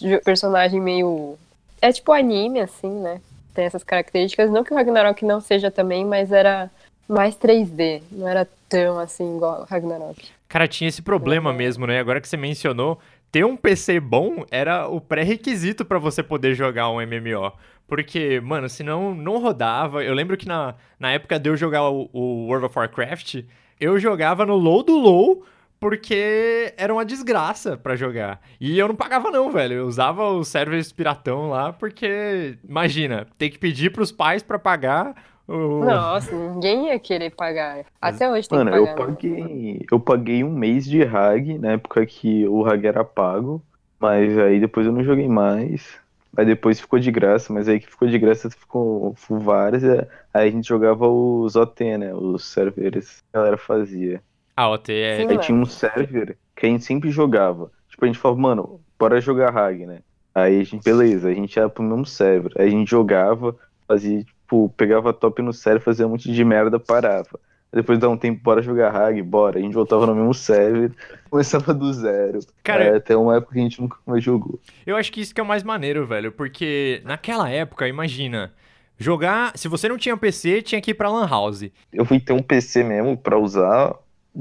[0.00, 1.36] jo- personagem meio.
[1.80, 3.20] É tipo anime, assim, né?
[3.54, 4.50] Tem essas características.
[4.50, 6.70] Não que o Ragnarok não seja também, mas era
[7.06, 8.02] mais 3D.
[8.10, 10.24] Não era tão assim igual o Ragnarok.
[10.48, 11.56] Cara, tinha esse problema Uhum.
[11.56, 12.00] mesmo, né?
[12.00, 12.98] Agora que você mencionou,
[13.32, 17.50] ter um PC bom era o pré-requisito pra você poder jogar um MMO.
[17.88, 20.04] Porque, mano, senão não rodava.
[20.04, 23.42] Eu lembro que na, na época de eu jogar o, o World of Warcraft,
[23.80, 25.44] eu jogava no low do low
[25.80, 28.40] porque era uma desgraça pra jogar.
[28.60, 29.74] E eu não pagava não, velho.
[29.74, 35.14] Eu usava os servers piratão lá porque, imagina, ter que pedir pros pais pra pagar
[35.58, 37.84] Nossa, ninguém ia querer pagar.
[38.00, 38.96] Até hoje tem Mano, que eu pagar.
[38.96, 39.06] né?
[39.06, 43.62] paguei, eu paguei um mês de Hag na época que o Hag era pago,
[43.98, 46.00] mas aí depois eu não joguei mais.
[46.36, 49.84] Aí depois ficou de graça, mas aí que ficou de graça ficou vários.
[49.84, 52.14] é, Aí a gente jogava os OT, né?
[52.14, 54.22] Os servers que a galera fazia.
[54.56, 55.16] Ah, OT é...
[55.18, 55.28] Sim.
[55.28, 57.70] Aí tinha um server que a gente sempre jogava.
[57.88, 60.00] Tipo, a gente falava, mano, bora jogar Hag, né?
[60.34, 62.52] Aí a gente, beleza, a gente ia pro mesmo server.
[62.58, 63.54] Aí a gente jogava,
[63.86, 67.40] fazia, tipo, pegava top no server, fazia um monte de merda, parava.
[67.72, 69.58] Depois de dar um tempo, bora jogar Hag, bora.
[69.58, 70.92] A gente voltava no mesmo server,
[71.30, 72.40] começava do zero.
[72.62, 74.60] Cara, Aí até uma época que a gente nunca mais jogou.
[74.84, 78.52] Eu acho que isso que é o mais maneiro, velho, porque naquela época, imagina,
[78.98, 81.70] jogar, se você não tinha PC, tinha que ir pra lan house.
[81.90, 83.94] Eu fui ter um PC mesmo pra usar,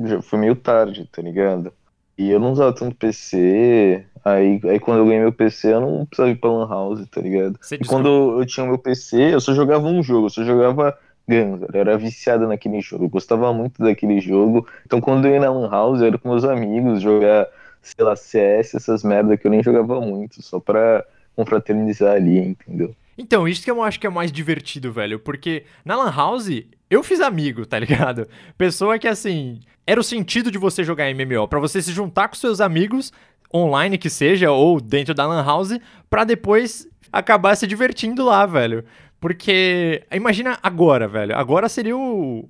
[0.03, 1.71] já foi meio tarde, tá ligado?
[2.17, 6.05] E eu não usava tanto PC, aí, aí quando eu ganhei meu PC eu não
[6.05, 7.57] precisava ir pra lan house, tá ligado?
[7.61, 10.43] Você E descobriu- quando eu tinha meu PC, eu só jogava um jogo, eu só
[10.43, 10.97] jogava
[11.29, 14.67] Guns, eu era viciado naquele jogo, eu gostava muito daquele jogo.
[14.85, 17.47] Então quando eu ia na Lan House, eu era com meus amigos, jogar,
[17.81, 21.03] sei lá, CS, essas merda que eu nem jogava muito, só pra
[21.35, 22.95] confraternizar ali, entendeu?
[23.17, 27.03] Então, isso que eu acho que é mais divertido, velho, porque na lan house eu
[27.03, 28.27] fiz amigo, tá ligado?
[28.57, 32.35] Pessoa que assim, era o sentido de você jogar MMO, pra você se juntar com
[32.35, 33.11] seus amigos
[33.53, 38.83] online que seja ou dentro da lan house pra depois acabar se divertindo lá, velho.
[39.19, 41.35] Porque imagina agora, velho.
[41.37, 42.49] Agora seria o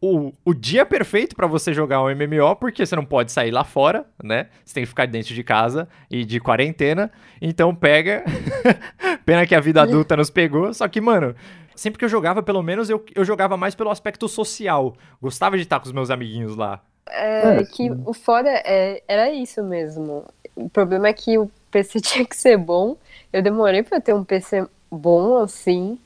[0.00, 3.64] o, o dia perfeito pra você jogar um MMO, porque você não pode sair lá
[3.64, 4.46] fora, né?
[4.64, 7.10] Você tem que ficar dentro de casa e de quarentena.
[7.40, 8.24] Então pega.
[9.26, 10.72] Pena que a vida adulta nos pegou.
[10.72, 11.34] Só que, mano,
[11.74, 14.96] sempre que eu jogava, pelo menos, eu, eu jogava mais pelo aspecto social.
[15.20, 16.80] Gostava de estar com os meus amiguinhos lá.
[17.10, 20.24] É É, que o foda é, era isso mesmo.
[20.54, 22.96] O problema é que o PC tinha que ser bom.
[23.32, 25.98] Eu demorei pra ter um PC bom assim.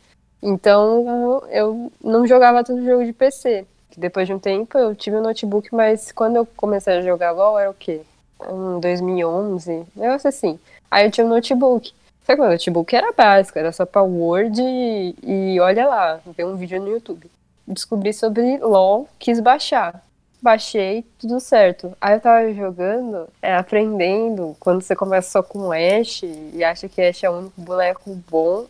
[0.43, 3.67] Então eu não jogava tanto jogo de PC.
[3.97, 7.59] Depois de um tempo eu tive um notebook, mas quando eu comecei a jogar LOL
[7.59, 8.01] era o quê?
[8.43, 10.59] Em 2011, negócio assim.
[10.91, 11.93] Aí eu tinha um notebook.
[12.25, 16.45] Só que o notebook era básico, era só pra Word e, e olha lá, ver
[16.45, 17.31] um vídeo no YouTube.
[17.67, 20.03] Descobri sobre LOL, quis baixar
[20.43, 21.97] baixei, tudo certo.
[22.01, 27.01] Aí eu tava jogando, é, aprendendo, quando você começa só com Ash e acha que
[27.01, 28.67] Ash é o único boneco bom.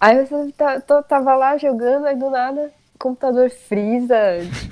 [0.00, 4.14] Aí ta- to- tava lá jogando, aí do nada, o computador frisa,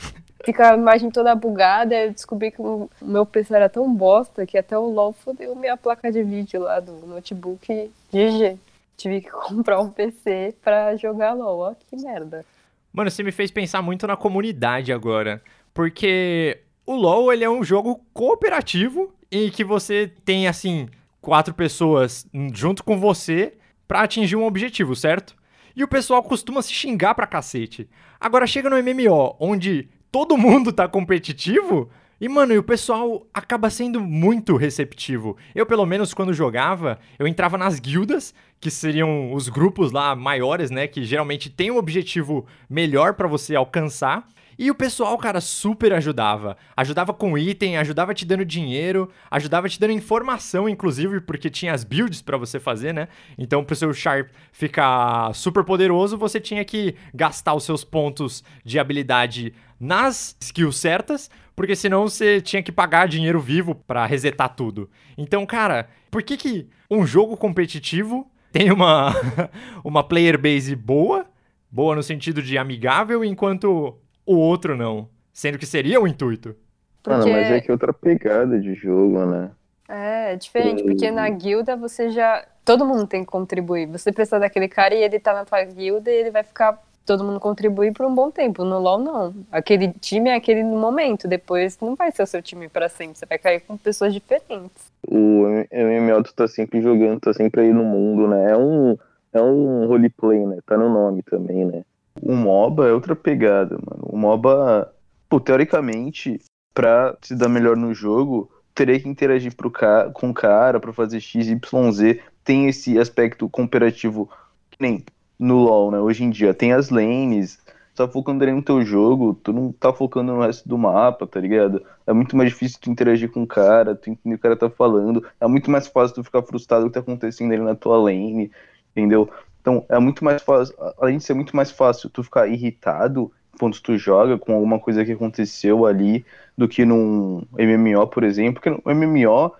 [0.45, 4.45] fica a imagem toda bugada, aí eu descobri que o meu PC era tão bosta
[4.45, 8.59] que até o LoL fodeu minha placa de vídeo lá do notebook GG.
[8.97, 12.45] Tive que comprar um PC pra jogar LoL, ó que merda.
[12.93, 15.41] Mano, você me fez pensar muito na comunidade agora.
[15.75, 20.89] Porque o LoL, ele é um jogo cooperativo em que você tem, assim,
[21.21, 23.55] quatro pessoas junto com você
[23.89, 25.35] para atingir um objetivo, certo?
[25.75, 27.89] E o pessoal costuma se xingar pra cacete.
[28.21, 31.89] Agora chega no MMO, onde todo mundo tá competitivo,
[32.21, 35.37] e, mano, e o pessoal acaba sendo muito receptivo.
[35.57, 40.71] Eu, pelo menos, quando jogava, eu entrava nas guildas, que seriam os grupos lá maiores,
[40.71, 40.87] né?
[40.87, 44.25] Que geralmente tem um objetivo melhor para você alcançar.
[44.63, 46.57] E o pessoal, cara, super ajudava.
[46.77, 51.83] Ajudava com item, ajudava te dando dinheiro, ajudava te dando informação, inclusive, porque tinha as
[51.83, 53.09] builds para você fazer, né?
[53.37, 58.79] Então, pro seu Sharp ficar super poderoso, você tinha que gastar os seus pontos de
[58.79, 64.89] habilidade nas skills certas, porque senão você tinha que pagar dinheiro vivo para resetar tudo.
[65.19, 69.13] Então, cara, por que que um jogo competitivo tem uma
[69.83, 71.27] uma player base boa,
[71.69, 76.55] boa no sentido de amigável, enquanto o outro não, sendo que seria o intuito?
[77.03, 77.19] Porque...
[77.19, 79.51] Mano, mas é que outra pegada de jogo, né?
[79.89, 82.47] É, é diferente, porque na guilda você já.
[82.65, 83.87] Todo mundo tem que contribuir.
[83.87, 87.25] Você precisa daquele cara e ele tá na tua guilda e ele vai ficar todo
[87.25, 88.65] mundo contribuir por um bom tempo.
[88.65, 89.35] No LoL, não.
[89.51, 93.19] Aquele time é aquele no momento, depois não vai ser o seu time para sempre,
[93.19, 94.91] você vai cair com pessoas diferentes.
[95.07, 98.53] O MMO tu tá sempre jogando, tá sempre aí no mundo, né?
[98.53, 98.97] É um,
[99.33, 100.59] é um roleplay, né?
[100.65, 101.83] Tá no nome também, né?
[102.21, 104.05] O MOBA é outra pegada, mano.
[104.05, 104.93] O MOBA,
[105.29, 106.41] pô, teoricamente,
[106.75, 110.93] pra se dar melhor no jogo, teria que interagir pro ca com o cara pra
[110.93, 112.21] fazer X, Y, Z.
[112.45, 114.29] Tem esse aspecto cooperativo
[114.71, 115.05] que nem
[115.39, 115.99] no LoL, né?
[115.99, 117.59] Hoje em dia tem as lanes,
[117.95, 121.41] tá focando ali no teu jogo, tu não tá focando no resto do mapa, tá
[121.41, 121.85] ligado?
[122.07, 124.57] É muito mais difícil tu interagir com o cara, tu entender o que o cara
[124.57, 127.63] tá falando, é muito mais fácil tu ficar frustrado com o que tá acontecendo ali
[127.63, 128.51] na tua lane,
[128.93, 129.29] entendeu?
[129.63, 133.81] Então é muito mais fácil, além de ser muito mais fácil tu ficar irritado quando
[133.81, 136.27] tu joga com alguma coisa que aconteceu ali
[136.59, 139.53] do que num MMO, por exemplo, porque no MMO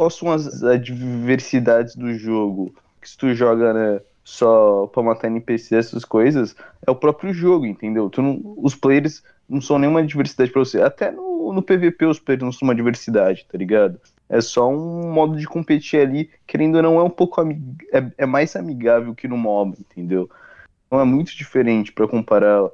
[0.00, 2.74] quais são as adversidades do jogo?
[3.02, 7.66] Que se tu joga, né, só pra matar NPC, essas coisas, é o próprio jogo,
[7.66, 8.08] entendeu?
[8.08, 10.80] Tu não, os players não são nenhuma diversidade pra você.
[10.80, 14.00] Até no, no PVP os players não são uma diversidade, tá ligado?
[14.30, 18.26] É só um modo de competir ali, querendo ou não, é um pouco é, é
[18.26, 20.30] mais amigável que no MOBA, entendeu?
[20.86, 22.70] Então é muito diferente para comparar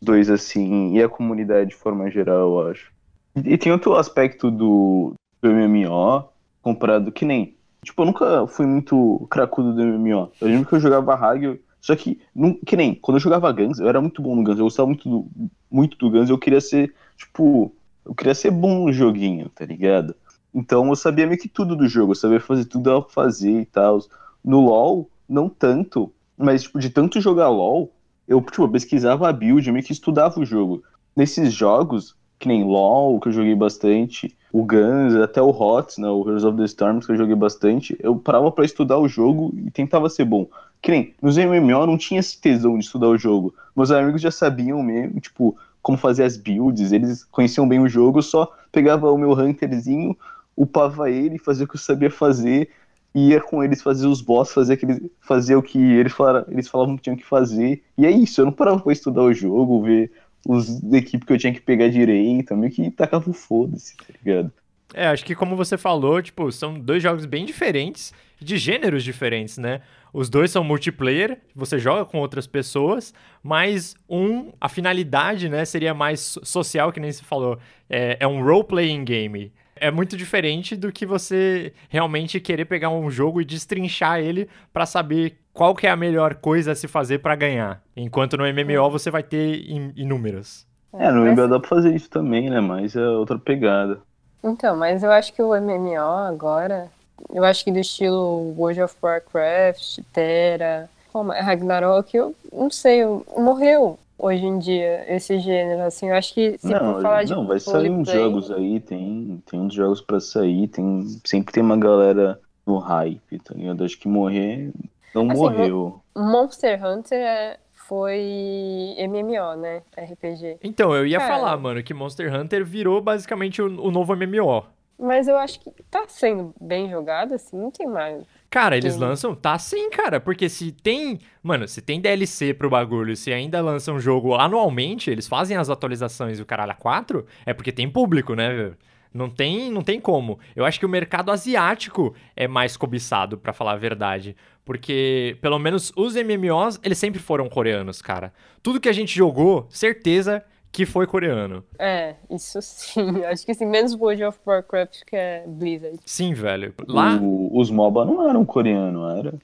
[0.00, 2.92] dois assim, e a comunidade de forma geral, eu acho.
[3.36, 6.28] E, e tem outro aspecto do, do MMO,
[6.62, 10.32] comparado que nem Tipo, eu nunca fui muito cracudo do MMO.
[10.40, 13.78] Eu lembro que eu jogava Hagel, só que, não, que nem, quando eu jogava Guns,
[13.78, 16.60] eu era muito bom no Guns, eu gostava muito do, muito do Guns, eu queria
[16.60, 17.72] ser, tipo,
[18.04, 20.14] eu queria ser bom no joguinho, tá ligado?
[20.54, 23.66] Então eu sabia meio que tudo do jogo, eu sabia fazer tudo a fazer e
[23.66, 24.00] tal.
[24.44, 27.92] No LoL, não tanto, mas, tipo, de tanto jogar LoL,
[28.26, 30.82] eu, tipo, pesquisava a build, meio que estudava o jogo.
[31.16, 36.08] Nesses jogos, que nem LoL, que eu joguei bastante, o Guns, até o HOTS, né,
[36.08, 39.52] o Heroes of the Storms, que eu joguei bastante, eu parava para estudar o jogo
[39.54, 40.46] e tentava ser bom.
[40.80, 43.52] Que nem, nos MMO não tinha esse tesão de estudar o jogo.
[43.76, 48.22] Meus amigos já sabiam mesmo, tipo, como fazer as builds, eles conheciam bem o jogo,
[48.22, 50.16] só pegava o meu Hunterzinho,
[50.58, 52.68] upava ele, fazia o que eu sabia fazer,
[53.14, 56.12] ia com eles fazer os boss, fazer, aquele, fazer o que eles
[56.48, 57.82] eles falavam que tinham que fazer.
[57.96, 60.10] E é isso, eu não parava pra estudar o jogo, ver
[60.46, 64.04] os da equipe que eu tinha que pegar direito, meio que tacava o foda-se, tá
[64.24, 64.52] ligado?
[64.94, 69.58] É, acho que como você falou, tipo, são dois jogos bem diferentes, de gêneros diferentes,
[69.58, 69.82] né?
[70.12, 75.92] Os dois são multiplayer, você joga com outras pessoas, mas um, a finalidade, né, seria
[75.92, 77.58] mais social, que nem você falou.
[77.90, 79.52] É, é um role-playing game.
[79.80, 84.86] É muito diferente do que você realmente querer pegar um jogo e destrinchar ele para
[84.86, 87.82] saber qual que é a melhor coisa a se fazer para ganhar.
[87.96, 88.90] Enquanto no MMO é.
[88.90, 89.64] você vai ter
[89.96, 90.66] inúmeros.
[90.92, 92.60] É, no MMO dá pra fazer isso também, né?
[92.60, 94.00] Mas é outra pegada.
[94.42, 96.88] Então, mas eu acho que o MMO agora,
[97.32, 103.02] eu acho que do estilo World of Warcraft, Terra, como é Ragnarok, eu não sei,
[103.36, 107.32] morreu hoje em dia esse gênero, assim, eu acho que se não, for falar de
[107.32, 111.62] Não, vai sair uns jogos aí, tem, tem uns jogos para sair, tem, sempre tem
[111.62, 113.84] uma galera no hype, tá ligado?
[113.84, 114.72] Acho que morrer
[115.14, 116.00] não assim, morreu.
[116.16, 119.82] Monster Hunter é, foi MMO, né?
[119.96, 120.58] RPG.
[120.62, 124.64] Então, eu ia Cara, falar, mano, que Monster Hunter virou basicamente o, o, novo MMO.
[124.98, 128.24] Mas eu acho que tá sendo bem jogado, assim, não tem mais.
[128.50, 129.00] Cara, eles tem...
[129.00, 129.34] lançam?
[129.34, 130.20] Tá sim, cara.
[130.20, 131.18] Porque se tem.
[131.42, 135.68] Mano, se tem DLC pro bagulho, se ainda lançam um jogo anualmente, eles fazem as
[135.68, 138.76] atualizações e o caralho a 4, é porque tem público, né, velho?
[139.12, 140.38] Não tem, não tem como.
[140.54, 144.36] Eu acho que o mercado asiático é mais cobiçado, para falar a verdade.
[144.64, 148.32] Porque, pelo menos, os MMOs, eles sempre foram coreanos, cara.
[148.62, 151.64] Tudo que a gente jogou, certeza que foi coreano.
[151.78, 153.24] É, isso sim.
[153.26, 155.98] Acho que sim, menos World of Warcraft que é Blizzard.
[156.06, 156.72] Sim, velho.
[156.86, 159.34] Lá, O- os MOBA não eram coreanos, era?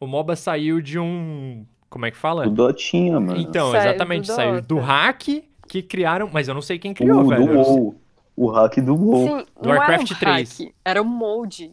[0.00, 1.64] o MOBA saiu de um.
[1.88, 2.46] Como é que fala?
[2.46, 3.40] O Dotinha, mano.
[3.40, 5.22] Então, Saiu exatamente, do saiu do hack
[5.68, 7.46] que criaram, mas eu não sei quem criou, o velho.
[7.46, 7.94] do WoW.
[8.42, 9.26] O hack do WoW.
[9.40, 10.58] Sim, Do Warcraft era um 3.
[10.60, 11.04] hack, era um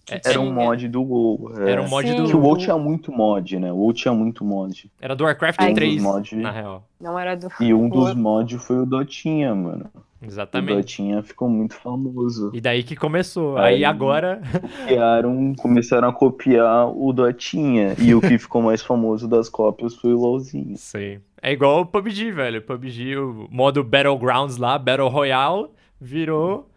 [0.05, 1.51] que É, Era um mod do WoW.
[1.65, 1.71] é.
[1.71, 2.15] Era um mod Sim.
[2.17, 2.27] do.
[2.27, 3.71] Que o WoW tinha muito mod, né?
[3.71, 4.91] O WoW tinha muito mod.
[4.99, 6.35] Era do Warcraft Um 3, dos mod...
[6.35, 6.83] na real.
[6.99, 7.47] Não era do.
[7.61, 9.85] E um dos mods foi o Dotinha, mano.
[10.21, 10.75] O Exatamente.
[10.75, 12.51] Dotinha ficou muito famoso.
[12.53, 13.55] E daí que começou.
[13.57, 14.41] Aí Aí- agora.
[14.81, 17.95] Copiaram, começaram a copiar o Dotinha.
[17.99, 20.75] E o que ficou mais famoso das cópias foi o LOLzinho.
[20.75, 21.19] Sim.
[21.41, 22.61] É igual o PUBG, velho.
[22.61, 25.67] PUBG, o modo Battlegrounds lá, Battle Royale,
[25.99, 26.69] virou.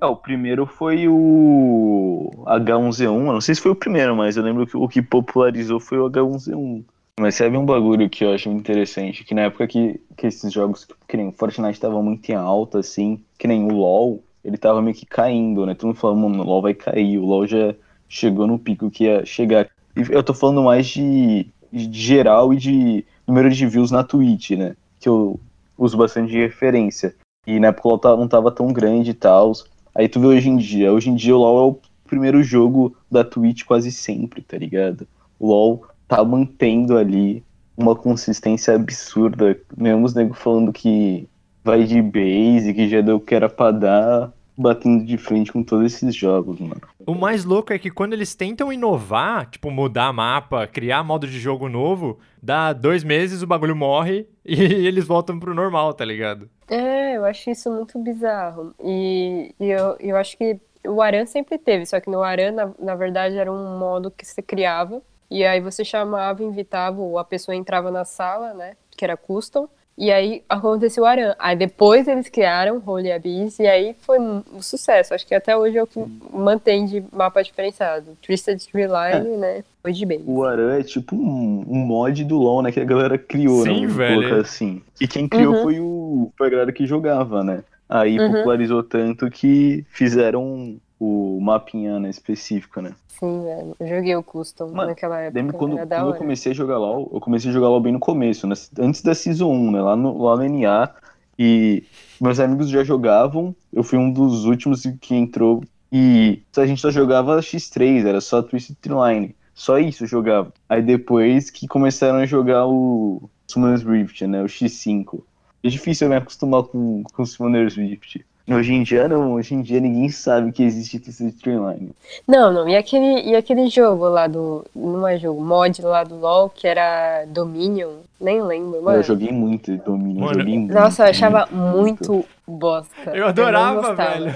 [0.00, 3.04] É, o primeiro foi o H1Z1.
[3.04, 5.98] Eu não sei se foi o primeiro, mas eu lembro que o que popularizou foi
[5.98, 6.84] o H1Z1.
[7.18, 9.24] Mas sabe um bagulho que eu acho muito interessante?
[9.24, 13.20] Que na época que, que esses jogos, que nem Fortnite tava muito em alta, assim,
[13.36, 15.74] que nem o LoL, ele tava meio que caindo, né?
[15.74, 17.74] Todo mundo falando, mano, o LoL vai cair, o LoL já
[18.08, 19.68] chegou no pico que ia chegar.
[19.96, 24.52] E eu tô falando mais de, de geral e de número de views na Twitch,
[24.52, 24.76] né?
[25.00, 25.40] Que eu
[25.76, 27.14] uso bastante de referência.
[27.48, 29.52] E na época o LoL não tava tão grande e tal.
[29.94, 30.92] Aí tu vê hoje em dia.
[30.92, 35.08] Hoje em dia o LoL é o primeiro jogo da Twitch quase sempre, tá ligado?
[35.38, 37.42] O LoL tá mantendo ali
[37.74, 39.58] uma consistência absurda.
[39.74, 41.26] Mesmo os nego falando que
[41.64, 45.62] vai de base, que já deu o que era pra dar, batendo de frente com
[45.62, 46.82] todos esses jogos, mano.
[47.06, 51.40] O mais louco é que quando eles tentam inovar, tipo, mudar mapa, criar modo de
[51.40, 54.54] jogo novo, dá dois meses, o bagulho morre e
[54.86, 56.48] eles voltam pro normal, tá ligado?
[56.68, 58.74] É, eu acho isso muito bizarro.
[58.82, 62.70] E, e eu, eu acho que o Aran sempre teve, só que no Aran, na,
[62.78, 65.02] na verdade, era um modo que você criava.
[65.30, 68.76] E aí você chamava, invitava, ou a pessoa entrava na sala, né?
[68.96, 69.68] Que era custom.
[70.00, 71.34] E aí aconteceu o Aran.
[71.40, 75.12] Aí depois eles criaram Holy Abyss e aí foi um, sucesso.
[75.12, 75.98] Acho que até hoje é o que
[76.32, 78.16] mantém de mapa diferenciado.
[78.22, 79.64] Twisted Tree Line, né?
[79.82, 80.22] Foi de base.
[80.24, 82.70] O Aran é tipo um, um mod do LoL, né?
[82.70, 83.92] Que a galera criou, Sim, né?
[83.92, 84.36] velho.
[84.40, 84.80] assim.
[85.00, 85.62] E quem criou Uhum.
[85.62, 87.64] foi, o, foi a galera que jogava, né?
[87.88, 88.32] Aí Uhum.
[88.32, 92.92] popularizou tanto que fizeram o mapinha né, específico, né?
[93.08, 93.76] Sim, velho.
[93.78, 95.38] Eu joguei o custom Mano, naquela época.
[95.38, 97.98] Lembro quando, quando eu comecei a jogar LoL, eu comecei a jogar LoL bem no
[97.98, 98.54] começo, né?
[98.78, 99.80] antes da Season 1, né?
[99.80, 100.94] Lá no, lá no NA.
[101.38, 101.84] E
[102.20, 105.62] meus amigos já jogavam, eu fui um dos últimos que entrou.
[105.90, 109.34] E a gente só jogava X3, era só Twisted Line.
[109.54, 110.52] Só isso eu jogava.
[110.68, 114.42] Aí depois que começaram a jogar o Summoner's Rift, né?
[114.42, 115.22] O X5.
[115.62, 118.24] É difícil eu me acostumar com, com o Summoner's Rift.
[118.50, 121.90] Hoje em dia não, hoje em dia ninguém sabe que existe Twisted Line.
[122.26, 122.68] Não, não.
[122.68, 124.64] E aquele, e aquele jogo lá do.
[124.74, 127.90] Não é jogo, mod lá do LoL, que era Dominion.
[128.20, 128.98] Nem lembro, mano.
[128.98, 130.72] Eu joguei muito Dominion, Mano, joguei muito.
[130.74, 132.12] Nossa, eu achava muito.
[132.12, 133.10] muito bosta.
[133.14, 134.18] Eu adorava, gostava.
[134.18, 134.34] velho.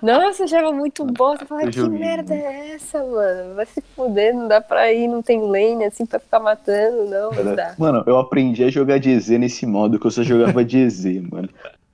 [0.00, 1.44] Nossa, eu achava muito bosta.
[1.44, 2.46] Eu falava, Eu que merda muito.
[2.46, 3.54] é essa, mano?
[3.56, 7.30] Vai se fuder, não dá pra ir, não tem lane assim pra ficar matando, não,
[7.30, 7.74] não dá.
[7.76, 11.04] Mano, eu aprendi a jogar de EZ nesse modo, que eu só jogava de EZ,
[11.30, 11.48] mano.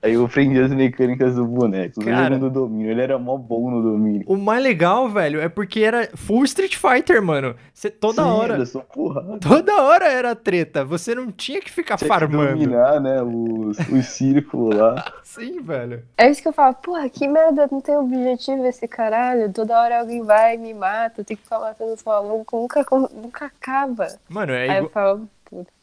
[0.07, 1.99] Aí eu aprendi as mecânicas do boneco.
[2.03, 2.37] Cara.
[2.39, 4.23] Do domínio, ele era mó bom no domínio.
[4.25, 7.55] O mais legal, velho, é porque era full Street Fighter, mano.
[7.73, 8.53] Você toda Sim, hora.
[8.53, 9.37] Era só porrada.
[9.39, 10.85] Toda hora era treta.
[10.85, 12.51] Você não tinha que ficar Tinha que farmando.
[12.53, 15.13] dominar, né, os, os círculos lá.
[15.23, 16.03] Sim, velho.
[16.17, 19.51] É isso que eu falo, porra, que merda, não tem objetivo esse caralho.
[19.51, 22.85] Toda hora alguém vai e me mata, eu tenho que ficar matando os malucos, nunca,
[23.13, 24.07] nunca acaba.
[24.29, 25.29] Mano, é Aí eu igual, falo, puta.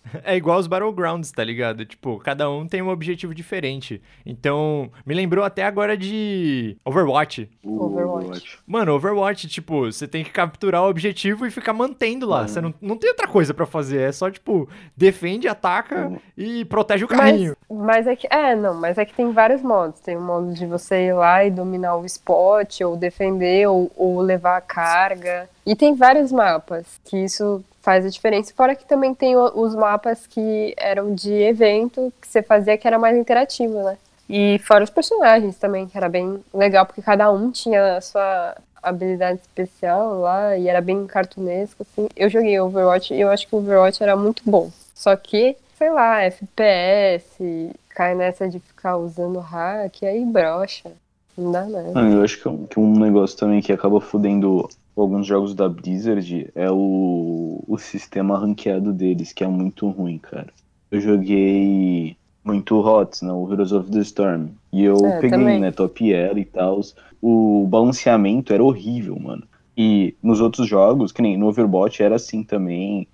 [0.25, 1.85] é igual os Battlegrounds, tá ligado?
[1.85, 4.01] Tipo, cada um tem um objetivo diferente.
[4.25, 7.49] Então, me lembrou até agora de Overwatch.
[7.63, 8.59] O Overwatch.
[8.67, 12.43] Mano, Overwatch, tipo, você tem que capturar o objetivo e ficar mantendo lá.
[12.43, 12.49] Uhum.
[12.49, 14.01] Você não, não tem outra coisa pra fazer.
[14.01, 16.19] É só, tipo, defende, ataca Uhum.
[16.37, 17.57] e protege o Mas, carrinho.
[17.71, 20.01] mas é que, é, não, mas é que tem vários modos.
[20.01, 24.21] Tem o modo de você ir lá e dominar o spot, ou defender, ou, ou
[24.21, 25.49] levar a carga.
[25.67, 28.55] E tem vários mapas, que isso faz a diferença.
[28.57, 32.99] Fora que também tem os mapas que eram de evento, que você fazia que era
[32.99, 33.99] mais interativo, né?
[34.29, 38.57] E fora os personagens também, que era bem legal, porque cada um tinha a sua
[38.83, 42.09] habilidade especial lá, e era bem cartunesco, assim.
[42.17, 44.71] Eu joguei Overwatch e eu acho que o Overwatch era muito bom.
[44.95, 50.91] Só que, sei lá, FPS, cai nessa de ficar usando hack, aí brocha.
[51.37, 51.93] Não dá nada.
[51.93, 54.69] Mano, eu acho que um, que um negócio também que acaba fudendo
[55.03, 60.53] alguns jogos da Blizzard é o, o sistema ranqueado deles, que é muito ruim, cara.
[60.91, 64.49] Eu joguei muito HOTS, né, o Heroes of the Storm.
[64.73, 65.61] E eu É, peguei, também.
[65.61, 66.81] né, top elo e tal.
[67.21, 69.45] O balanceamento era horrível, mano.
[69.77, 73.09] E nos outros jogos, que nem no Overwatch era assim também.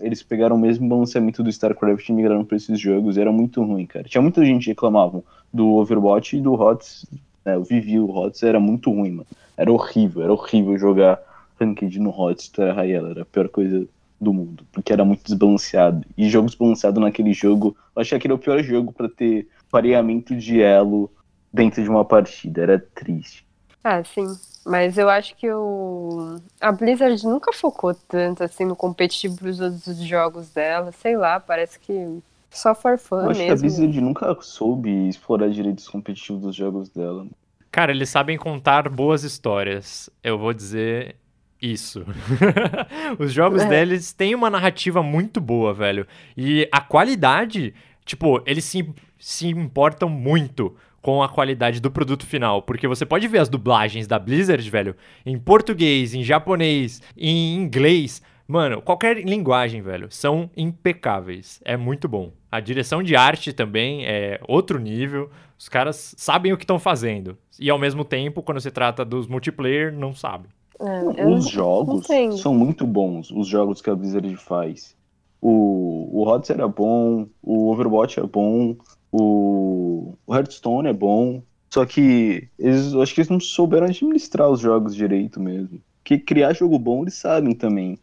[0.00, 3.16] Eles pegaram o mesmo balanceamento do StarCraft e migraram pra esses jogos.
[3.18, 4.04] Era muito ruim, cara.
[4.08, 5.22] Tinha muita gente que reclamava
[5.52, 7.06] do Overwatch e do HOTS.
[7.46, 9.26] Né, eu vivi o HOTS, era muito ruim, mano.
[9.56, 11.20] Era horrível, era horrível jogar
[11.60, 12.12] Ranked no
[12.52, 13.10] Terra Raela.
[13.10, 13.86] Era a pior coisa
[14.20, 16.04] do mundo, porque era muito desbalanceado.
[16.18, 20.34] E jogo desbalanceado naquele jogo, eu achei que era o pior jogo para ter pareamento
[20.34, 21.08] de elo
[21.52, 22.62] dentro de uma partida.
[22.62, 23.46] Era triste.
[23.84, 24.26] Ah, sim.
[24.64, 26.40] Mas eu acho que o...
[26.60, 30.90] a Blizzard nunca focou tanto assim no competitivo dos outros jogos dela.
[30.90, 31.92] Sei lá, parece que
[32.56, 33.46] só for fun eu acho mesmo.
[33.46, 37.26] que a Blizzard nunca soube explorar direitos competitivos dos jogos dela.
[37.70, 40.08] Cara, eles sabem contar boas histórias.
[40.22, 41.16] Eu vou dizer
[41.60, 42.04] isso.
[43.18, 43.68] Os jogos É.
[43.68, 46.06] deles têm uma narrativa muito boa, velho.
[46.36, 48.88] E a qualidade, tipo, eles se,
[49.18, 52.62] se importam muito com a qualidade do produto final.
[52.62, 58.22] Porque você pode ver as dublagens da Blizzard, velho, em português, em japonês, em inglês.
[58.48, 61.60] Mano, qualquer linguagem, velho, são impecáveis.
[61.64, 62.32] É muito bom.
[62.50, 65.28] A direção de arte também é outro nível.
[65.58, 67.36] Os caras sabem o que estão fazendo.
[67.58, 70.50] E ao mesmo tempo, quando se trata dos multiplayer, não sabem.
[70.78, 72.06] É, Os jogos
[72.38, 74.94] são muito bons, os jogos que a Blizzard faz.
[75.40, 78.76] O, o HOTS era bom, o Overwatch é bom,
[79.10, 81.42] o, o Hearthstone é bom.
[81.72, 85.80] Só que eles, eu acho que eles não souberam administrar os jogos direito mesmo.
[85.98, 87.98] Porque criar jogo bom eles sabem também.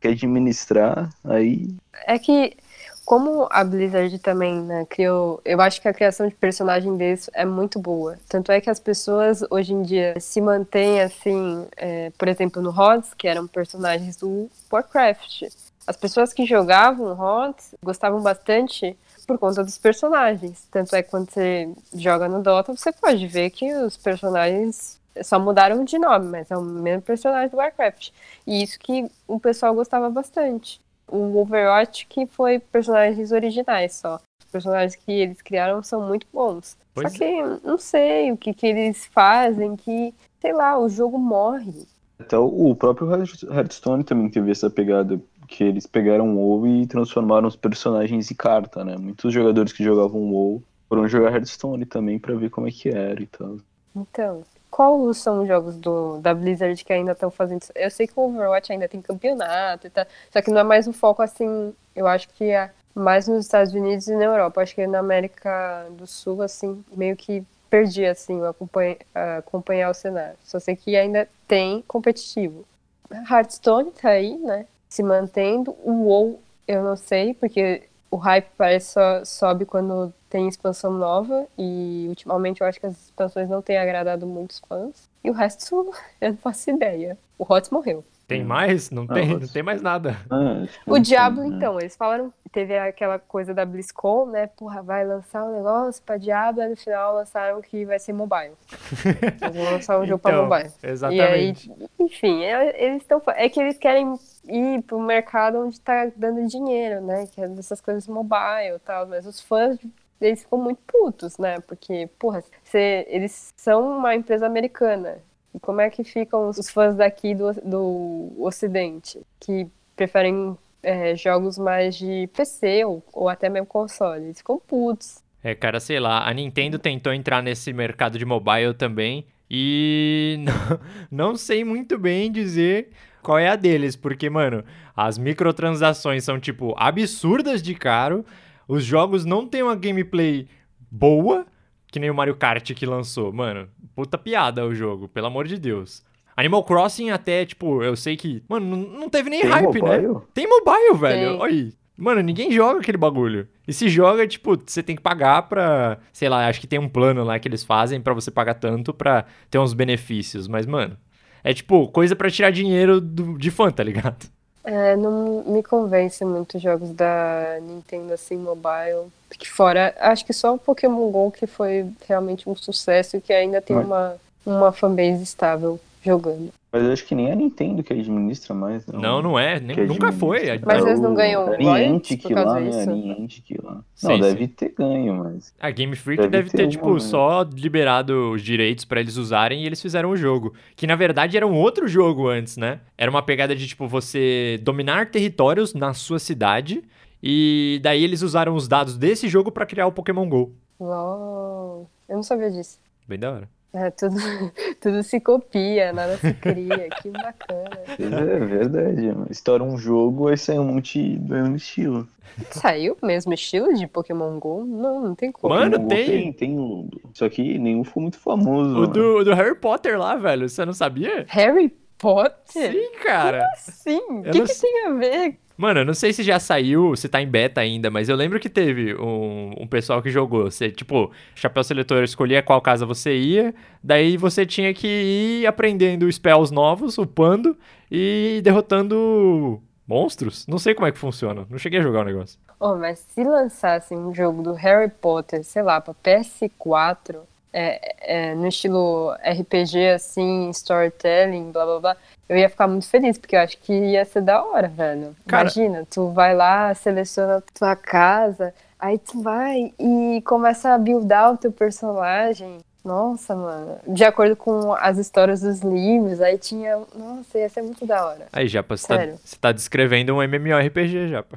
[0.00, 1.74] Que administrar, aí.
[2.06, 2.56] É que,
[3.04, 5.40] como a Blizzard também né, criou.
[5.44, 8.16] Eu acho que a criação de personagem deles é muito boa.
[8.28, 12.70] Tanto é que as pessoas hoje em dia se mantêm assim, é, por exemplo, no
[12.70, 15.44] HOTS, que eram personagens do Warcraft.
[15.86, 18.96] As pessoas que jogavam HOTS gostavam bastante
[19.26, 20.66] por conta dos personagens.
[20.70, 25.38] Tanto é que quando você joga no Dota, você pode ver que os personagens só
[25.38, 28.10] mudaram de nome, mas é o mesmo personagem do Warcraft.
[28.46, 30.80] E isso que o pessoal gostava bastante.
[31.10, 34.20] O Overwatch que foi personagens originais só.
[34.40, 36.76] Os personagens que eles criaram são muito bons.
[36.94, 41.18] Pois só que não sei o que, que eles fazem, que, sei lá, o jogo
[41.18, 41.86] morre.
[42.18, 45.20] Até o, próprio Hearth- Hearthstone também teve essa pegada.
[45.46, 48.96] Que eles pegaram o WoW e transformaram os personagens em carta, né?
[48.98, 53.22] Muitos jogadores que jogavam WoW foram jogar Hearthstone também pra ver como é que era
[53.22, 53.56] e tal.
[53.96, 54.42] Então,
[54.78, 57.72] quais são os jogos do, da Blizzard que ainda estão fazendo isso?
[57.74, 60.86] Eu sei que o Overwatch ainda tem campeonato e tal, só que não é mais
[60.86, 64.60] um foco assim, eu acho que é mais nos Estados Unidos e na Europa.
[64.60, 68.96] Acho que na América do Sul, assim, meio que perdi, assim, acompanha-
[69.38, 70.36] acompanhar o cenário.
[70.44, 72.64] Só sei que ainda tem competitivo.
[73.10, 75.74] Hearthstone tá aí, né, se mantendo.
[75.82, 81.46] O WoW, eu não sei, porque o hype parece só sobe quando tem expansão nova
[81.58, 85.08] e ultimamente eu acho que as expansões não têm agradado muitos fãs.
[85.22, 85.90] E o resto
[86.20, 87.16] eu não faço ideia.
[87.38, 88.04] O HOTS morreu.
[88.26, 88.90] Tem mais?
[88.90, 90.16] Não Ah, tem, mas- não tem mais nada.
[90.30, 91.56] Ah, O Diablo, tem, né?
[91.56, 94.46] então, eles falaram, teve aquela coisa da BlizzCon, né?
[94.48, 98.52] Porra, vai lançar um negócio pra Diablo, e no final lançaram que vai ser mobile.
[99.42, 100.70] Eles vão lançar um jogo pra Então, mobile.
[100.82, 101.72] E aí, Exatamente.
[101.98, 103.22] enfim, é- eles estão.
[103.28, 104.14] É que eles querem
[104.48, 107.26] ir pro mercado onde tá dando dinheiro, né?
[107.26, 109.06] Que é dessas coisas mobile e tal.
[109.06, 109.78] Mas os fãs,
[110.20, 111.60] eles ficam muito putos, né?
[111.60, 115.18] Porque, porra, cê- eles são uma empresa americana.
[115.54, 119.20] E como é que ficam os fãs daqui do, do Ocidente?
[119.40, 124.24] Que preferem é, jogos mais de PC ou, ou até mesmo console.
[124.24, 125.22] Eles ficam putos.
[125.42, 130.36] É, cara, sei lá, a Nintendo tentou entrar nesse mercado de mobile também e
[131.10, 132.90] não, não sei muito bem dizer
[133.22, 134.64] qual é a deles, porque, mano,
[134.96, 138.24] as microtransações são, tipo, absurdas de caro,
[138.66, 140.48] os jogos não têm uma gameplay
[140.90, 141.46] boa,
[141.86, 143.32] que nem o Mario Kart que lançou.
[143.32, 146.04] Mano, puta piada o jogo, pelo amor de Deus.
[146.40, 149.98] Animal Crossing até, tipo, eu sei que, mano, não- não teve nem Tem hype, né?
[149.98, 150.24] mobile?
[150.32, 151.30] Tem mobile, velho.
[151.30, 151.40] Tem.
[151.40, 151.72] Olha aí.
[151.96, 153.48] Mano, ninguém joga aquele bagulho.
[153.66, 155.98] E se joga, tipo, você tem que pagar pra.
[156.12, 158.94] Sei lá, acho que tem um plano lá que eles fazem pra você pagar tanto
[158.94, 160.46] pra ter uns benefícios.
[160.46, 160.96] Mas, mano,
[161.42, 164.28] é tipo coisa pra tirar dinheiro do- de fã, tá ligado?
[164.62, 169.08] É, não me convence muito os jogos da Nintendo assim, mobile.
[169.36, 173.32] Que fora, acho que só o Pokémon GO que foi realmente um sucesso e que
[173.32, 174.14] ainda tem uma,
[174.46, 176.50] uma fanbase estável jogando.
[176.72, 178.86] Mas eu acho que nem a Nintendo que administra mais.
[178.86, 179.58] Não, não é.
[179.60, 180.38] nem- Que nunca foi.
[180.50, 180.66] administra.
[180.66, 182.66] Mas É eles não o- ganham a royalties Niantic por causa lá, né?
[182.70, 182.90] disso?
[182.90, 183.84] A Niantic lá.
[183.94, 184.20] Sim, não, sim.
[184.22, 185.54] deve ter ganho, mas.
[185.60, 187.00] A Game Freak Deve deve, ter ter, tipo, né?
[187.00, 190.52] só liberado os direitos pra eles usarem e eles fizeram o jogo.
[190.76, 192.80] Que na verdade era um outro jogo antes, né?
[192.98, 196.82] Era uma pegada de, tipo, você dominar territórios na sua cidade.
[197.22, 200.52] E daí eles usaram os dados desse jogo pra criar o Pokémon GO.
[200.78, 201.90] LOL.
[202.08, 202.78] Eu não sabia disso.
[203.08, 203.48] Bem da hora.
[203.72, 204.16] É, tudo,
[204.80, 206.88] tudo se copia, nada se cria.
[207.02, 207.70] que bacana.
[207.98, 209.26] É verdade, mano.
[209.30, 212.08] Estoura um jogo, vai sair um monte do mesmo estilo.
[212.50, 214.64] Saiu o mesmo estilo de Pokémon GO?
[214.64, 215.54] Não, não tem como.
[215.54, 216.06] Mano, Pokémon tem.
[216.06, 216.88] Tem, tem um.
[217.12, 218.76] Só que nenhum foi muito famoso.
[218.78, 221.26] O do, o do Harry Potter lá, velho, você não sabia?
[221.28, 222.72] Harry Potter?
[222.72, 223.44] Sim, cara.
[223.56, 224.00] Sim.
[224.00, 225.38] O Eu que, não que tem a ver?
[225.58, 228.38] Mano, eu não sei se já saiu, se tá em beta ainda, mas eu lembro
[228.38, 230.48] que teve um, um pessoal que jogou.
[230.48, 233.52] Você, tipo, chapéu seletor escolhia qual casa você ia,
[233.82, 237.58] daí você tinha que ir aprendendo spells novos, upando
[237.90, 240.46] e derrotando monstros.
[240.46, 242.38] Não sei como é que funciona, não cheguei a jogar o negócio.
[242.60, 247.16] Oh, mas se lançassem um jogo do Harry Potter, sei lá, pra PS4,
[247.52, 251.96] é, é, no estilo RPG, assim, storytelling, blá blá blá,
[252.28, 255.16] eu ia ficar muito feliz, porque eu acho que ia ser da hora, velho.
[255.26, 261.32] Cara- Imagina, tu vai lá, seleciona tua casa, aí tu vai e começa a buildar
[261.32, 262.58] o teu personagem.
[262.84, 263.76] Nossa, mano.
[263.86, 266.78] De acordo com as histórias dos livros, aí tinha.
[266.94, 268.28] Nossa, ia ser muito da hora.
[268.32, 268.94] Aí, Japa, você tá,
[269.24, 271.36] você tá descrevendo um MMORPG, Japa.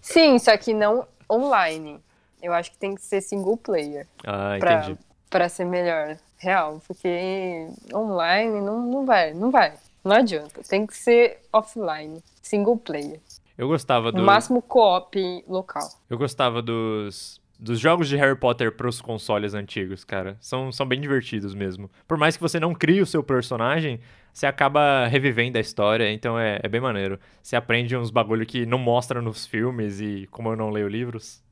[0.00, 2.00] Sim, só que não online.
[2.40, 4.06] Eu acho que tem que ser single player.
[4.24, 4.98] Ah, pra, entendi.
[5.28, 6.16] Pra ser melhor.
[6.36, 6.80] Real.
[6.86, 9.74] Porque online não, não vai, não vai.
[10.04, 10.62] Não adianta.
[10.68, 12.22] Tem que ser offline.
[12.42, 13.20] Single player.
[13.56, 14.18] Eu gostava do...
[14.18, 15.88] No máximo co-op local.
[16.08, 20.36] Eu gostava dos, dos jogos de Harry Potter pros consoles antigos, cara.
[20.40, 21.90] São, são bem divertidos mesmo.
[22.06, 24.00] Por mais que você não crie o seu personagem,
[24.32, 27.18] você acaba revivendo a história, então é, é bem maneiro.
[27.42, 31.42] Você aprende uns bagulho que não mostra nos filmes e como eu não leio livros.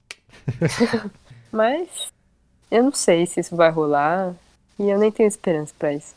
[1.50, 2.12] Mas
[2.70, 4.34] eu não sei se isso vai rolar.
[4.78, 6.14] E eu nem tenho esperança pra isso.